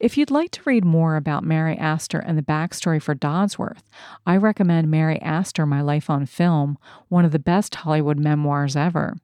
If 0.00 0.18
you'd 0.18 0.30
like 0.30 0.50
to 0.52 0.62
read 0.64 0.84
more 0.84 1.16
about 1.16 1.44
Mary 1.44 1.76
Astor 1.76 2.18
and 2.18 2.36
the 2.36 2.42
backstory 2.42 3.00
for 3.00 3.14
Dodsworth, 3.14 3.82
I 4.26 4.36
recommend 4.36 4.90
Mary 4.90 5.20
Astor 5.22 5.66
My 5.66 5.80
Life 5.80 6.10
on 6.10 6.26
Film, 6.26 6.78
one 7.08 7.24
of 7.24 7.32
the 7.32 7.38
best 7.38 7.74
Hollywood 7.76 8.18
memoirs 8.18 8.74
ever. 8.74 9.16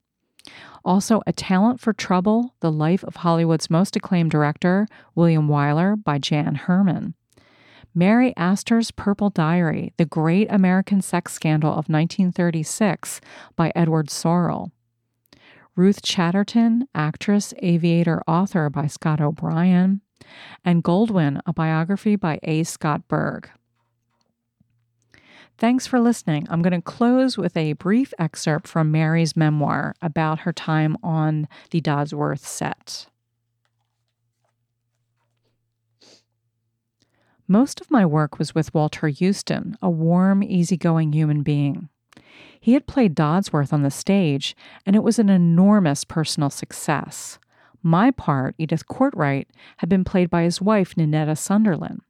Also, 0.85 1.21
A 1.27 1.33
Talent 1.33 1.81
for 1.81 1.93
Trouble 1.93 2.55
The 2.61 2.71
Life 2.71 3.03
of 3.03 3.17
Hollywood's 3.17 3.69
Most 3.69 3.97
Acclaimed 3.97 4.31
Director, 4.31 4.87
William 5.15 5.49
Wyler, 5.49 6.03
by 6.03 6.19
Jan 6.19 6.55
Herman. 6.55 7.15
Mary 7.95 8.33
Astor's 8.37 8.93
Purple 8.93 9.31
Diary 9.31 9.93
The 9.97 10.05
Great 10.05 10.47
American 10.51 11.03
Sex 11.03 11.33
Scandal 11.33 11.71
of 11.71 11.89
1936, 11.89 13.21
by 13.57 13.73
Edward 13.75 14.09
Sorel. 14.09 14.71
Ruth 15.75 16.03
Chatterton, 16.03 16.87
actress, 16.95 17.53
aviator, 17.59 18.23
author 18.29 18.71
by 18.71 18.87
Scott 18.87 19.21
O'Brien 19.21 20.01
and 20.65 20.85
Goldwyn, 20.85 21.41
a 21.47 21.53
biography 21.53 22.17
by 22.17 22.39
A. 22.43 22.65
Scott 22.65 23.07
Berg. 23.09 23.49
Thanks 25.59 25.89
for 25.89 25.99
listening. 25.99 26.47
I'm 26.51 26.63
going 26.63 26.73
to 26.73 26.81
close 26.81 27.37
with 27.37 27.57
a 27.57 27.73
brief 27.73 28.15
excerpt 28.17 28.69
from 28.69 28.93
Mary's 28.93 29.37
memoir 29.37 29.95
about 30.01 30.41
her 30.41 30.53
time 30.53 30.97
on 31.03 31.49
the 31.71 31.81
Dodsworth 31.81 32.45
set. 32.45 33.09
Most 37.49 37.81
of 37.81 37.91
my 37.91 38.07
work 38.07 38.39
was 38.39 38.55
with 38.55 38.73
Walter 38.73 39.09
Huston, 39.09 39.77
a 39.83 39.91
warm, 39.91 40.43
easygoing 40.43 41.13
human 41.13 41.43
being. 41.43 41.89
He 42.61 42.75
had 42.75 42.87
played 42.87 43.17
Dodsworth 43.17 43.73
on 43.73 43.83
the 43.83 43.91
stage, 43.91 44.55
and 44.85 44.95
it 44.95 45.03
was 45.03 45.19
an 45.19 45.31
enormous 45.31 46.05
personal 46.05 46.51
success. 46.51 47.39
My 47.83 48.11
part, 48.11 48.55
Edith 48.59 48.87
Cortright, 48.87 49.47
had 49.79 49.89
been 49.89 50.05
played 50.05 50.31
by 50.31 50.43
his 50.43 50.61
wife, 50.61 50.95
Ninetta 50.97 51.37
Sunderland. 51.37 52.01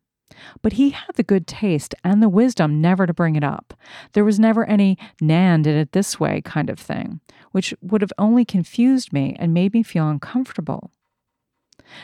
But 0.63 0.75
he 0.75 0.91
had 0.91 1.17
the 1.17 1.23
good 1.23 1.47
taste 1.47 1.95
and 2.05 2.23
the 2.23 2.29
wisdom 2.29 2.81
never 2.81 3.07
to 3.07 3.15
bring 3.15 3.37
it 3.37 3.45
up. 3.45 3.75
There 4.13 4.25
was 4.25 4.39
never 4.39 4.65
any 4.65 4.99
Nan 5.21 5.63
did 5.63 5.77
it 5.77 5.93
this 5.93 6.21
way 6.21 6.41
kind 6.43 6.71
of 6.71 6.79
thing, 6.79 7.21
which 7.53 7.75
would 7.81 8.03
have 8.03 8.13
only 8.19 8.45
confused 8.45 9.13
me 9.13 9.37
and 9.39 9.55
made 9.55 9.73
me 9.73 9.83
feel 9.83 10.09
uncomfortable. 10.09 10.93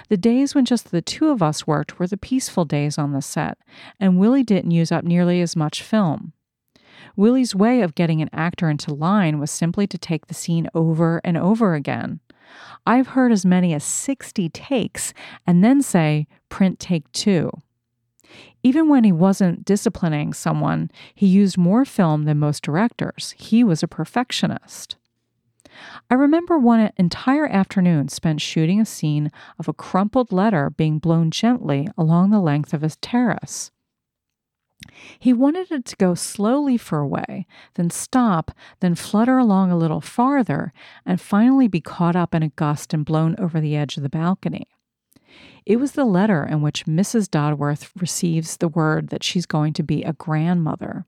The 0.09 0.17
days 0.17 0.55
when 0.55 0.65
just 0.65 0.91
the 0.91 1.03
two 1.03 1.29
of 1.29 1.43
us 1.43 1.67
worked 1.67 1.99
were 1.99 2.07
the 2.07 2.17
peaceful 2.17 2.65
days 2.65 2.97
on 2.97 3.13
the 3.13 3.21
set, 3.21 3.59
and 4.01 4.19
Willie 4.19 4.43
didn't 4.43 4.71
use 4.71 4.91
up 4.91 5.05
nearly 5.05 5.41
as 5.41 5.55
much 5.55 5.83
film. 5.83 6.33
Willie's 7.17 7.55
way 7.55 7.83
of 7.83 7.95
getting 7.95 8.23
an 8.23 8.31
actor 8.33 8.69
into 8.69 8.95
line 8.95 9.39
was 9.39 9.51
simply 9.51 9.87
to 9.87 9.99
take 9.99 10.27
the 10.27 10.35
scene 10.35 10.69
over 10.75 11.21
and 11.23 11.37
over 11.37 11.75
again. 11.75 12.21
I've 12.87 13.09
heard 13.09 13.33
as 13.33 13.47
many 13.47 13.75
as 13.75 13.85
60 13.85 14.49
takes 14.51 15.13
and 15.47 15.63
then 15.63 15.83
say, 15.83 16.27
print 16.49 16.79
take 16.79 17.11
two. 17.13 17.51
Even 18.63 18.89
when 18.89 19.05
he 19.05 19.13
wasn't 19.13 19.65
disciplining 19.65 20.33
someone, 20.33 20.91
he 21.15 21.27
used 21.27 21.59
more 21.59 21.85
film 21.85 22.25
than 22.25 22.39
most 22.39 22.63
directors. 22.63 23.35
He 23.39 23.63
was 23.63 23.83
a 23.83 23.89
perfectionist. 23.89 24.97
I 26.11 26.15
remember 26.15 26.59
one 26.59 26.91
entire 26.97 27.47
afternoon 27.47 28.09
spent 28.09 28.41
shooting 28.41 28.81
a 28.81 28.87
scene 28.87 29.31
of 29.59 29.69
a 29.69 29.73
crumpled 29.73 30.33
letter 30.33 30.71
being 30.71 30.99
blown 30.99 31.31
gently 31.31 31.89
along 31.99 32.31
the 32.31 32.41
length 32.41 32.73
of 32.73 32.83
his 32.83 32.97
terrace. 32.97 33.71
He 35.19 35.33
wanted 35.33 35.71
it 35.71 35.85
to 35.87 35.97
go 35.97 36.15
slowly 36.15 36.77
for 36.77 36.99
a 36.99 37.07
way, 37.07 37.47
then 37.75 37.91
stop, 37.91 38.51
then 38.81 38.95
flutter 38.95 39.39
along 39.39 39.71
a 39.71 39.77
little 39.77 40.01
farther, 40.01 40.73
and 41.05 41.21
finally 41.21 41.69
be 41.69 41.81
caught 41.81 42.17
up 42.17 42.35
in 42.35 42.43
a 42.43 42.51
gust 42.51 42.95
and 42.95 43.05
blown 43.05 43.35
over 43.39 43.61
the 43.61 43.77
edge 43.77 43.97
of 43.97 44.03
the 44.03 44.09
balcony. 44.09 44.69
It 45.67 45.77
was 45.77 45.93
the 45.93 46.05
letter 46.05 46.45
in 46.45 46.61
which 46.61 46.87
Mrs. 46.87 47.29
Dodsworth 47.29 47.91
receives 48.01 48.57
the 48.57 48.69
word 48.69 49.09
that 49.09 49.23
she's 49.23 49.47
going 49.47 49.73
to 49.75 49.83
be 49.83 50.03
a 50.03 50.13
grandmother. 50.13 51.07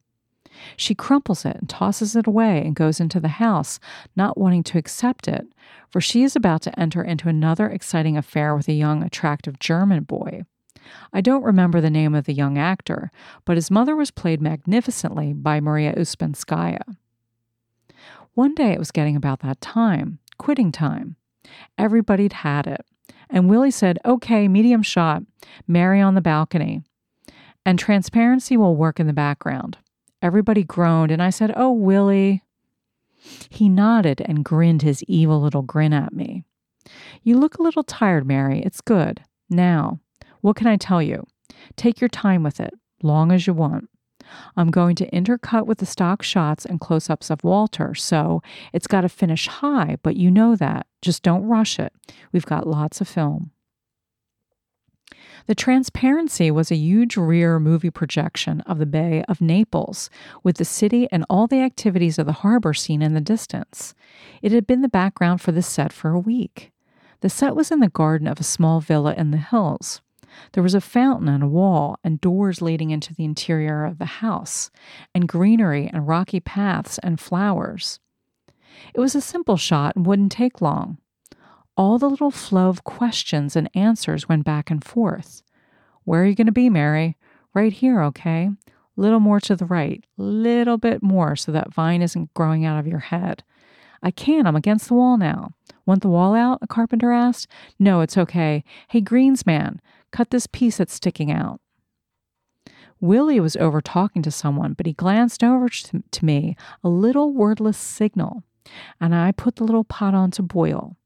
She 0.77 0.95
crumples 0.95 1.45
it 1.45 1.57
and 1.57 1.69
tosses 1.69 2.17
it 2.17 2.27
away 2.27 2.65
and 2.65 2.75
goes 2.75 2.99
into 2.99 3.21
the 3.21 3.29
house, 3.29 3.79
not 4.17 4.39
wanting 4.39 4.63
to 4.65 4.79
accept 4.79 5.29
it, 5.29 5.47
for 5.91 6.01
she 6.01 6.23
is 6.23 6.35
about 6.35 6.63
to 6.63 6.81
enter 6.81 7.05
into 7.05 7.29
another 7.29 7.69
exciting 7.69 8.17
affair 8.17 8.57
with 8.57 8.67
a 8.69 8.73
young, 8.73 9.03
attractive 9.03 9.59
German 9.59 10.05
boy. 10.05 10.45
I 11.13 11.21
don't 11.21 11.43
remember 11.43 11.81
the 11.81 11.91
name 11.91 12.15
of 12.15 12.25
the 12.25 12.35
young 12.35 12.59
actor, 12.59 13.11
but 13.45 13.57
his 13.57 13.71
mother 13.71 13.97
was 13.97 14.11
played 14.11 14.41
magnificently 14.41 15.33
by 15.33 15.61
Maria 15.61 15.95
Ouspenskaya. 15.95 16.97
One 18.35 18.55
day 18.55 18.73
it 18.73 18.79
was 18.79 18.91
getting 18.91 19.17
about 19.17 19.41
that 19.41 19.61
time, 19.61 20.19
quitting 20.39 20.71
time. 20.71 21.17
Everybody'd 21.79 22.35
had 22.35 22.67
it. 22.67 22.85
And 23.31 23.49
Willie 23.49 23.71
said, 23.71 23.99
Okay, 24.05 24.47
medium 24.47 24.83
shot, 24.83 25.23
Mary 25.67 26.01
on 26.01 26.15
the 26.15 26.21
balcony. 26.21 26.83
And 27.65 27.79
transparency 27.79 28.57
will 28.57 28.77
work 28.77 29.01
in 29.01 29.07
the 29.07 29.13
background. 29.13 29.79
Everybody 30.23 30.63
groaned, 30.63 31.11
and 31.11 31.23
I 31.23 31.31
said, 31.31 31.53
Oh, 31.57 31.73
Willie. 31.73 32.43
He 33.51 33.69
nodded 33.69 34.23
and 34.25 34.45
grinned 34.45 34.83
his 34.83 35.03
evil 35.05 35.41
little 35.41 35.63
grin 35.63 35.93
at 35.93 36.13
me. 36.13 36.45
You 37.23 37.39
look 37.39 37.57
a 37.57 37.63
little 37.63 37.83
tired, 37.83 38.27
Mary. 38.27 38.61
It's 38.61 38.81
good. 38.81 39.23
Now, 39.51 40.01
what 40.47 40.55
can 40.55 40.69
I 40.69 40.77
tell 40.77 41.03
you? 41.03 41.27
Take 41.75 42.01
your 42.01 42.07
time 42.07 42.45
with 42.45 42.61
it, 42.61 42.73
long 43.03 43.33
as 43.33 43.49
you 43.49 43.53
want. 43.53 43.91
I'm 44.57 44.71
going 44.71 44.95
to 44.95 45.11
intercut 45.11 45.67
with 45.67 45.79
the 45.79 45.87
stock 45.87 46.23
shots 46.23 46.65
and 46.65 46.79
close 46.79 47.11
ups 47.11 47.31
of 47.31 47.43
Walter, 47.43 47.97
so 47.97 48.45
it's 48.73 48.87
got 48.87 49.01
to 49.01 49.09
finish 49.09 49.49
high, 49.49 49.97
but 50.05 50.15
you 50.15 50.31
know 50.31 50.55
that. 50.55 50.87
Just 51.03 51.25
don't 51.25 51.43
rush 51.43 51.81
it. 51.81 51.93
We've 52.31 52.47
got 52.47 52.65
lots 52.65 53.01
of 53.01 53.09
film. 53.09 53.51
The 55.47 55.57
Transparency 55.57 56.53
was 56.53 56.71
a 56.71 56.77
huge 56.77 57.17
rear 57.17 57.59
movie 57.59 57.91
projection 57.91 58.61
of 58.61 58.79
the 58.79 58.87
Bay 58.87 59.25
of 59.27 59.41
Naples, 59.41 60.11
with 60.45 60.59
the 60.59 60.65
city 60.65 61.09
and 61.11 61.27
all 61.29 61.49
the 61.49 61.61
activities 61.61 62.21
of 62.21 62.27
the 62.27 62.33
harbor 62.45 62.73
seen 62.73 63.03
in 63.03 63.15
the 63.15 63.21
distance. 63.21 63.97
It 64.43 64.53
had 64.53 64.65
been 64.65 64.83
the 64.83 64.89
background 64.89 65.41
for 65.41 65.51
the 65.51 65.61
set 65.61 65.93
for 65.93 66.11
a 66.11 66.21
week. 66.21 66.71
The 67.21 67.29
set 67.29 67.57
was 67.57 67.73
in 67.73 67.81
the 67.81 67.89
garden 67.89 68.29
of 68.29 68.39
a 68.39 68.45
small 68.45 68.79
villa 68.81 69.13
in 69.15 69.33
the 69.33 69.39
hills. 69.39 70.03
There 70.53 70.63
was 70.63 70.75
a 70.75 70.81
fountain 70.81 71.29
and 71.29 71.43
a 71.43 71.49
wall 71.49 71.99
and 72.05 72.21
doors 72.21 72.63
leading 72.63 72.91
into 72.91 73.15
the 73.15 73.25
interior 73.25 73.85
of 73.85 73.99
the 73.99 74.05
house, 74.05 74.71
and 75.15 75.29
greenery 75.29 75.91
and 75.93 76.09
rocky 76.09 76.41
paths 76.41 76.99
and 76.99 77.21
flowers. 77.21 78.01
It 78.95 79.01
was 79.01 79.15
a 79.15 79.21
simple 79.21 79.57
shot 79.57 79.97
and 79.97 80.07
wouldn't 80.07 80.33
take 80.33 80.61
long. 80.61 80.99
All 81.77 81.99
the 81.99 82.09
little 82.09 82.31
flow 82.31 82.69
of 82.69 82.85
questions 82.85 83.57
and 83.57 83.71
answers 83.75 84.29
went 84.29 84.45
back 84.45 84.71
and 84.71 84.83
forth. 84.83 85.43
Where 86.05 86.23
are 86.23 86.27
you 86.27 86.35
going 86.35 86.47
to 86.47 86.53
be, 86.53 86.71
Mary? 86.71 87.17
Right 87.55 87.73
here, 87.73 88.03
okay? 88.03 88.51
Little 88.97 89.21
more 89.21 89.41
to 89.41 89.57
the 89.57 89.67
right, 89.67 90.05
little 90.17 90.79
bit 90.79 91.03
more 91.03 91.37
so 91.37 91.53
that 91.53 91.75
vine 91.75 92.01
isn't 92.01 92.33
growing 92.33 92.65
out 92.65 92.79
of 92.79 92.87
your 92.87 93.01
head. 93.01 93.43
I 94.03 94.11
can't, 94.11 94.47
I'm 94.47 94.57
against 94.57 94.89
the 94.89 94.95
wall 94.95 95.19
now. 95.19 95.53
Want 95.85 96.03
the 96.03 96.09
wall 96.09 96.35
out? 96.35 96.61
A 96.63 96.67
carpenter 96.67 97.13
asked. 97.13 97.49
No, 97.79 98.01
it's 98.01 98.17
okay. 98.17 98.65
Hey, 98.89 99.01
Greensman, 99.01 99.79
cut 100.17 100.31
this 100.31 100.47
piece 100.47 100.79
that's 100.79 100.95
sticking 100.95 101.31
out. 101.31 101.61
Willie 103.03 103.39
was 103.39 103.55
over 103.57 103.83
talking 103.83 104.23
to 104.23 104.31
someone, 104.31 104.73
but 104.73 104.87
he 104.87 104.95
glanced 104.95 105.45
over 105.45 105.69
to, 105.69 106.25
me, 106.25 106.57
a 106.83 106.89
little 106.89 107.35
wordless 107.35 107.77
signal, 107.77 108.43
and 108.99 109.15
I 109.15 109.33
put 109.33 109.57
the 109.57 109.65
little 109.65 109.85
pot 109.85 110.15
on 110.15 110.31
to 110.33 110.43
boil. 110.43 110.97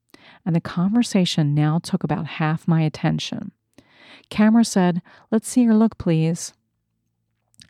And 0.46 0.54
the 0.54 0.61
conversation 0.61 1.56
now 1.56 1.80
took 1.80 2.04
about 2.04 2.38
half 2.38 2.68
my 2.68 2.82
attention. 2.82 3.50
Camera 4.28 4.64
said, 4.64 5.02
Let's 5.32 5.48
see 5.48 5.62
your 5.64 5.74
look, 5.74 5.98
please. 5.98 6.52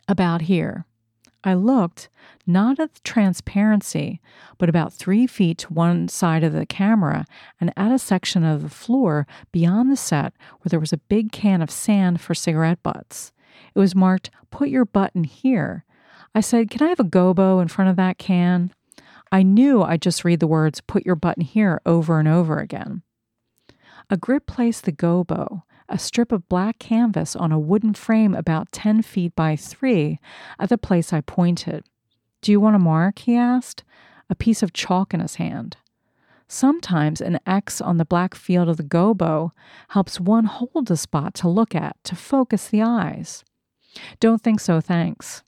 About 0.07 0.43
here. 0.43 0.85
I 1.43 1.55
looked, 1.55 2.09
not 2.45 2.79
at 2.79 2.93
the 2.93 2.99
transparency, 3.03 4.21
but 4.57 4.69
about 4.69 4.93
three 4.93 5.25
feet 5.25 5.59
to 5.59 5.73
one 5.73 6.07
side 6.07 6.43
of 6.43 6.53
the 6.53 6.65
camera 6.65 7.25
and 7.59 7.73
at 7.75 7.91
a 7.91 7.97
section 7.97 8.43
of 8.43 8.61
the 8.61 8.69
floor 8.69 9.25
beyond 9.51 9.91
the 9.91 9.97
set 9.97 10.33
where 10.59 10.69
there 10.69 10.79
was 10.79 10.93
a 10.93 10.97
big 10.97 11.31
can 11.31 11.61
of 11.61 11.71
sand 11.71 12.21
for 12.21 12.35
cigarette 12.35 12.83
butts. 12.83 13.31
It 13.73 13.79
was 13.79 13.95
marked, 13.95 14.29
Put 14.51 14.69
your 14.69 14.85
butt 14.85 15.11
in 15.15 15.23
here. 15.23 15.85
I 16.35 16.41
said, 16.41 16.69
Can 16.69 16.85
I 16.85 16.89
have 16.89 16.99
a 16.99 17.05
gobo 17.05 17.61
in 17.61 17.67
front 17.67 17.89
of 17.89 17.95
that 17.95 18.17
can? 18.17 18.73
I 19.31 19.43
knew 19.43 19.81
I'd 19.81 20.01
just 20.01 20.25
read 20.25 20.41
the 20.41 20.47
words, 20.47 20.81
Put 20.81 21.05
your 21.05 21.15
butt 21.15 21.37
in 21.37 21.43
here 21.43 21.81
over 21.85 22.19
and 22.19 22.27
over 22.27 22.59
again. 22.59 23.01
A 24.09 24.17
grip 24.17 24.45
placed 24.45 24.83
the 24.83 24.91
gobo, 24.91 25.63
a 25.91 25.99
strip 25.99 26.31
of 26.31 26.47
black 26.47 26.79
canvas 26.79 27.35
on 27.35 27.51
a 27.51 27.59
wooden 27.59 27.93
frame 27.93 28.33
about 28.33 28.71
10 28.71 29.01
feet 29.01 29.35
by 29.35 29.55
3 29.55 30.19
at 30.57 30.69
the 30.69 30.77
place 30.77 31.11
I 31.11 31.21
pointed. 31.21 31.83
Do 32.41 32.51
you 32.51 32.59
want 32.59 32.75
a 32.75 32.79
mark? 32.79 33.19
he 33.19 33.35
asked, 33.35 33.83
a 34.29 34.35
piece 34.35 34.63
of 34.63 34.73
chalk 34.73 35.13
in 35.13 35.19
his 35.19 35.35
hand. 35.35 35.77
Sometimes 36.47 37.21
an 37.21 37.39
X 37.45 37.79
on 37.79 37.97
the 37.97 38.05
black 38.05 38.35
field 38.35 38.67
of 38.67 38.77
the 38.77 38.83
gobo 38.83 39.51
helps 39.89 40.19
one 40.19 40.45
hold 40.45 40.89
a 40.89 40.97
spot 40.97 41.33
to 41.35 41.47
look 41.47 41.75
at 41.75 41.95
to 42.05 42.15
focus 42.15 42.67
the 42.67 42.81
eyes. 42.81 43.43
Don't 44.19 44.41
think 44.41 44.59
so, 44.59 44.81
thanks. 44.81 45.43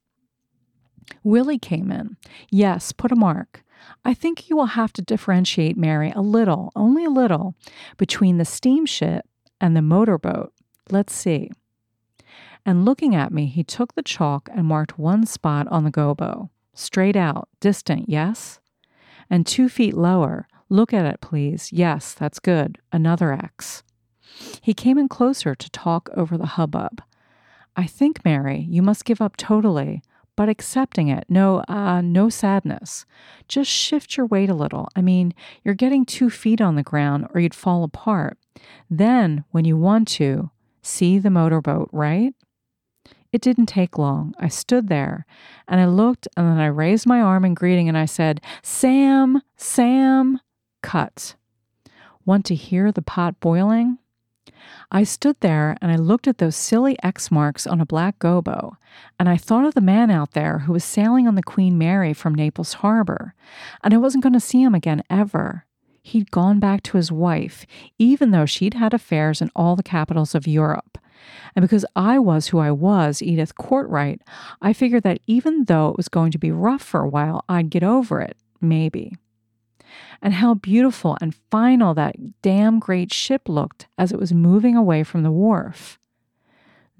Willie 1.23 1.59
came 1.59 1.91
in. 1.91 2.17
Yes, 2.49 2.91
put 2.91 3.11
a 3.11 3.15
mark. 3.15 3.63
I 4.05 4.13
think 4.13 4.49
you 4.49 4.55
will 4.55 4.67
have 4.67 4.93
to 4.93 5.01
differentiate, 5.01 5.77
Mary, 5.77 6.11
a 6.15 6.21
little, 6.21 6.71
only 6.75 7.03
a 7.03 7.09
little, 7.09 7.55
between 7.97 8.37
the 8.37 8.45
steamship 8.45 9.25
and 9.59 9.75
the 9.75 9.81
motorboat. 9.81 10.53
Let's 10.89 11.13
see. 11.13 11.51
And 12.65 12.85
looking 12.85 13.13
at 13.13 13.33
me, 13.33 13.47
he 13.47 13.63
took 13.63 13.93
the 13.93 14.03
chalk 14.03 14.49
and 14.53 14.65
marked 14.65 14.97
one 14.97 15.25
spot 15.25 15.67
on 15.67 15.83
the 15.83 15.91
gobo. 15.91 16.49
Straight 16.73 17.15
out, 17.15 17.49
distant, 17.59 18.09
yes? 18.09 18.59
And 19.29 19.45
two 19.45 19.69
feet 19.69 19.93
lower. 19.93 20.47
Look 20.69 20.93
at 20.93 21.05
it, 21.05 21.21
please. 21.21 21.71
Yes, 21.71 22.13
that's 22.13 22.39
good. 22.39 22.79
Another 22.91 23.31
X. 23.33 23.83
He 24.61 24.73
came 24.73 24.97
in 24.97 25.07
closer 25.07 25.53
to 25.55 25.69
talk 25.69 26.09
over 26.15 26.37
the 26.37 26.45
hubbub. 26.57 27.01
I 27.75 27.85
think, 27.85 28.23
Mary, 28.25 28.65
you 28.69 28.81
must 28.81 29.05
give 29.05 29.21
up 29.21 29.37
totally, 29.37 30.01
but 30.35 30.49
accepting 30.49 31.09
it. 31.09 31.25
No, 31.29 31.63
uh, 31.67 32.01
no 32.01 32.29
sadness. 32.29 33.05
Just 33.47 33.69
shift 33.69 34.17
your 34.17 34.25
weight 34.25 34.49
a 34.49 34.55
little. 34.55 34.87
I 34.95 35.01
mean, 35.01 35.33
you're 35.63 35.75
getting 35.75 36.05
two 36.05 36.29
feet 36.29 36.61
on 36.61 36.75
the 36.75 36.83
ground 36.83 37.27
or 37.33 37.41
you'd 37.41 37.53
fall 37.53 37.83
apart. 37.83 38.37
Then, 38.89 39.43
when 39.51 39.65
you 39.65 39.77
want 39.77 40.07
to, 40.09 40.51
see 40.81 41.17
the 41.17 41.29
motorboat, 41.29 41.89
right? 41.91 42.33
It 43.31 43.41
didn't 43.41 43.65
take 43.65 43.97
long. 43.97 44.35
I 44.39 44.47
stood 44.47 44.89
there 44.89 45.25
and 45.67 45.81
I 45.81 45.85
looked 45.85 46.27
and 46.37 46.47
then 46.47 46.59
I 46.59 46.67
raised 46.67 47.07
my 47.07 47.19
arm 47.19 47.45
in 47.45 47.55
greeting 47.55 47.89
and 47.89 47.97
I 47.97 48.05
said, 48.05 48.41
Sam, 48.61 49.41
Sam, 49.57 50.39
cut. 50.83 51.35
Want 52.25 52.45
to 52.45 52.55
hear 52.55 52.91
the 52.91 53.01
pot 53.01 53.39
boiling? 53.39 53.97
I 54.91 55.03
stood 55.03 55.37
there 55.39 55.75
and 55.81 55.91
I 55.91 55.95
looked 55.95 56.27
at 56.27 56.37
those 56.37 56.55
silly 56.55 56.95
X 57.01 57.31
marks 57.31 57.65
on 57.65 57.81
a 57.81 57.85
black 57.85 58.19
gobo, 58.19 58.75
and 59.19 59.27
I 59.27 59.35
thought 59.35 59.65
of 59.65 59.73
the 59.73 59.81
man 59.81 60.11
out 60.11 60.31
there 60.31 60.59
who 60.59 60.73
was 60.73 60.83
sailing 60.83 61.27
on 61.27 61.35
the 61.35 61.43
Queen 61.43 61.77
Mary 61.77 62.13
from 62.13 62.35
Naples 62.35 62.73
Harbor, 62.73 63.33
and 63.83 63.93
I 63.93 63.97
wasn't 63.97 64.23
going 64.23 64.33
to 64.33 64.39
see 64.39 64.61
him 64.61 64.75
again 64.75 65.03
ever. 65.09 65.65
He'd 66.03 66.31
gone 66.31 66.59
back 66.59 66.83
to 66.83 66.97
his 66.97 67.11
wife, 67.11 67.65
even 67.97 68.31
though 68.31 68.45
she'd 68.45 68.73
had 68.73 68.93
affairs 68.93 69.41
in 69.41 69.49
all 69.55 69.77
the 69.77 69.83
capitals 69.83 70.35
of 70.35 70.45
Europe. 70.45 70.97
And 71.55 71.63
because 71.63 71.85
I 71.95 72.19
was 72.19 72.47
who 72.47 72.59
I 72.59 72.71
was, 72.71 73.21
Edith 73.21 73.55
Cortright, 73.55 74.19
I 74.61 74.73
figured 74.73 75.03
that 75.03 75.21
even 75.27 75.63
though 75.65 75.89
it 75.89 75.97
was 75.97 76.09
going 76.09 76.31
to 76.33 76.37
be 76.37 76.51
rough 76.51 76.81
for 76.81 76.99
a 76.99 77.07
while, 77.07 77.45
I'd 77.47 77.69
get 77.69 77.83
over 77.83 78.19
it, 78.19 78.35
maybe. 78.59 79.15
And 80.21 80.33
how 80.33 80.55
beautiful 80.55 81.17
and 81.21 81.33
final 81.49 81.93
that 81.93 82.41
damn 82.41 82.79
great 82.79 83.13
ship 83.13 83.47
looked 83.47 83.87
as 83.97 84.11
it 84.11 84.19
was 84.19 84.33
moving 84.33 84.75
away 84.75 85.03
from 85.03 85.23
the 85.23 85.31
wharf. 85.31 85.99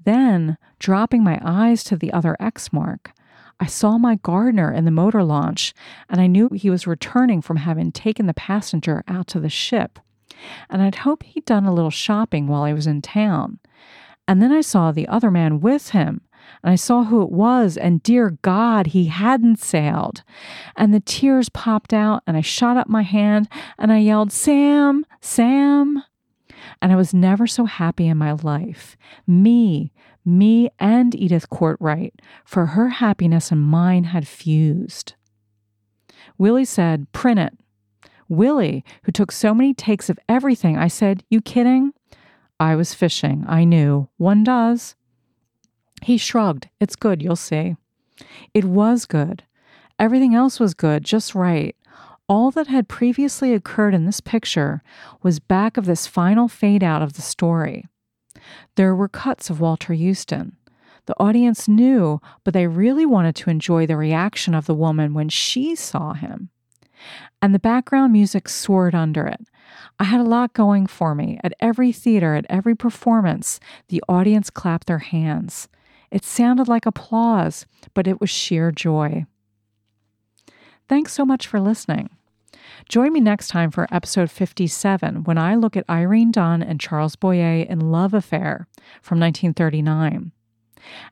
Then, 0.02 0.56
dropping 0.78 1.22
my 1.22 1.40
eyes 1.44 1.84
to 1.84 1.96
the 1.96 2.12
other 2.12 2.36
X 2.40 2.72
mark, 2.72 3.12
I 3.60 3.66
saw 3.66 3.98
my 3.98 4.16
gardener 4.16 4.72
in 4.72 4.84
the 4.84 4.90
motor 4.90 5.22
launch, 5.22 5.74
and 6.08 6.20
I 6.20 6.26
knew 6.26 6.48
he 6.48 6.70
was 6.70 6.86
returning 6.86 7.40
from 7.40 7.58
having 7.58 7.92
taken 7.92 8.26
the 8.26 8.34
passenger 8.34 9.04
out 9.06 9.26
to 9.28 9.40
the 9.40 9.48
ship. 9.48 9.98
And 10.68 10.82
I'd 10.82 10.96
hoped 10.96 11.26
he'd 11.26 11.44
done 11.44 11.64
a 11.64 11.72
little 11.72 11.90
shopping 11.90 12.46
while 12.46 12.62
I 12.62 12.72
was 12.72 12.86
in 12.86 13.00
town. 13.00 13.60
And 14.26 14.42
then 14.42 14.52
I 14.52 14.60
saw 14.60 14.90
the 14.90 15.08
other 15.08 15.30
man 15.30 15.60
with 15.60 15.90
him, 15.90 16.22
and 16.62 16.72
I 16.72 16.76
saw 16.76 17.04
who 17.04 17.22
it 17.22 17.30
was, 17.30 17.76
and 17.76 18.02
dear 18.02 18.38
God, 18.42 18.88
he 18.88 19.06
hadn't 19.06 19.58
sailed. 19.58 20.22
And 20.76 20.92
the 20.92 21.00
tears 21.00 21.48
popped 21.48 21.92
out, 21.92 22.22
and 22.26 22.36
I 22.36 22.40
shot 22.40 22.76
up 22.76 22.88
my 22.88 23.02
hand 23.02 23.48
and 23.78 23.92
I 23.92 23.98
yelled, 23.98 24.32
Sam, 24.32 25.04
Sam. 25.20 26.02
And 26.80 26.92
I 26.92 26.96
was 26.96 27.14
never 27.14 27.46
so 27.46 27.64
happy 27.64 28.06
in 28.06 28.18
my 28.18 28.32
life. 28.32 28.96
Me, 29.26 29.92
me 30.24 30.70
and 30.78 31.14
Edith 31.14 31.50
Cortright, 31.50 32.12
for 32.44 32.66
her 32.66 32.88
happiness 32.88 33.50
and 33.50 33.60
mine 33.60 34.04
had 34.04 34.26
fused. 34.28 35.14
Willie 36.38 36.64
said, 36.64 37.10
Print 37.12 37.40
it. 37.40 37.54
Willie, 38.28 38.84
who 39.04 39.12
took 39.12 39.30
so 39.30 39.54
many 39.54 39.74
takes 39.74 40.08
of 40.08 40.18
everything, 40.28 40.76
I 40.76 40.88
said, 40.88 41.24
You 41.28 41.40
kidding? 41.40 41.92
I 42.58 42.76
was 42.76 42.94
fishing. 42.94 43.44
I 43.48 43.64
knew. 43.64 44.08
One 44.16 44.44
does. 44.44 44.94
He 46.02 46.16
shrugged. 46.16 46.68
It's 46.80 46.96
good, 46.96 47.22
you'll 47.22 47.36
see. 47.36 47.76
It 48.52 48.64
was 48.64 49.06
good. 49.06 49.44
Everything 49.98 50.34
else 50.34 50.58
was 50.58 50.74
good, 50.74 51.04
just 51.04 51.34
right. 51.34 51.76
All 52.26 52.50
that 52.52 52.68
had 52.68 52.88
previously 52.88 53.52
occurred 53.52 53.94
in 53.94 54.06
this 54.06 54.20
picture 54.20 54.82
was 55.22 55.40
back 55.40 55.76
of 55.76 55.84
this 55.84 56.06
final 56.06 56.48
fade 56.48 56.82
out 56.82 57.02
of 57.02 57.14
the 57.14 57.22
story. 57.22 57.84
There 58.76 58.94
were 58.94 59.08
cuts 59.08 59.50
of 59.50 59.60
Walter 59.60 59.94
Huston. 59.94 60.56
The 61.06 61.14
audience 61.20 61.68
knew, 61.68 62.22
but 62.42 62.54
they 62.54 62.66
really 62.66 63.04
wanted 63.04 63.36
to 63.36 63.50
enjoy 63.50 63.86
the 63.86 63.96
reaction 63.96 64.54
of 64.54 64.64
the 64.64 64.74
woman 64.74 65.12
when 65.12 65.28
she 65.28 65.74
saw 65.74 66.14
him. 66.14 66.48
And 67.42 67.54
the 67.54 67.58
background 67.58 68.14
music 68.14 68.48
soared 68.48 68.94
under 68.94 69.26
it. 69.26 69.46
I 69.98 70.04
had 70.04 70.20
a 70.20 70.24
lot 70.24 70.54
going 70.54 70.86
for 70.86 71.14
me. 71.14 71.38
At 71.44 71.52
every 71.60 71.92
theater, 71.92 72.34
at 72.34 72.46
every 72.48 72.74
performance, 72.74 73.60
the 73.88 74.02
audience 74.08 74.48
clapped 74.48 74.86
their 74.86 74.98
hands. 74.98 75.68
It 76.10 76.24
sounded 76.24 76.68
like 76.68 76.86
applause, 76.86 77.66
but 77.92 78.06
it 78.06 78.18
was 78.18 78.30
sheer 78.30 78.70
joy. 78.70 79.26
Thanks 80.94 81.12
so 81.12 81.26
much 81.26 81.48
for 81.48 81.58
listening. 81.58 82.08
Join 82.88 83.12
me 83.12 83.18
next 83.18 83.48
time 83.48 83.72
for 83.72 83.88
episode 83.90 84.30
57 84.30 85.24
when 85.24 85.36
I 85.36 85.56
look 85.56 85.76
at 85.76 85.90
Irene 85.90 86.30
Dunne 86.30 86.62
and 86.62 86.78
Charles 86.78 87.16
Boyer 87.16 87.64
in 87.64 87.90
Love 87.90 88.14
Affair 88.14 88.68
from 89.02 89.18
1939. 89.18 90.30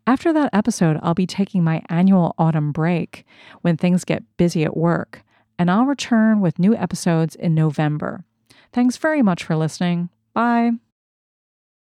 After 0.07 0.33
that 0.35 0.51
episode, 0.53 1.01
I'll 1.03 1.15
be 1.15 1.27
taking 1.27 1.65
my 1.65 1.83
annual 1.89 2.33
autumn 2.39 2.71
break 2.71 3.27
when 3.63 3.77
things 3.77 4.05
get 4.05 4.23
busy 4.37 4.63
at 4.63 4.77
work, 4.77 5.25
and 5.59 5.69
I'll 5.69 5.87
return 5.87 6.41
with 6.41 6.61
new 6.61 6.77
episodes 6.77 7.35
in 7.35 7.53
November. 7.53 8.25
Thanks 8.73 8.97
very 8.97 9.21
much 9.21 9.43
for 9.43 9.57
listening. 9.57 10.11
Bye. 10.33 10.75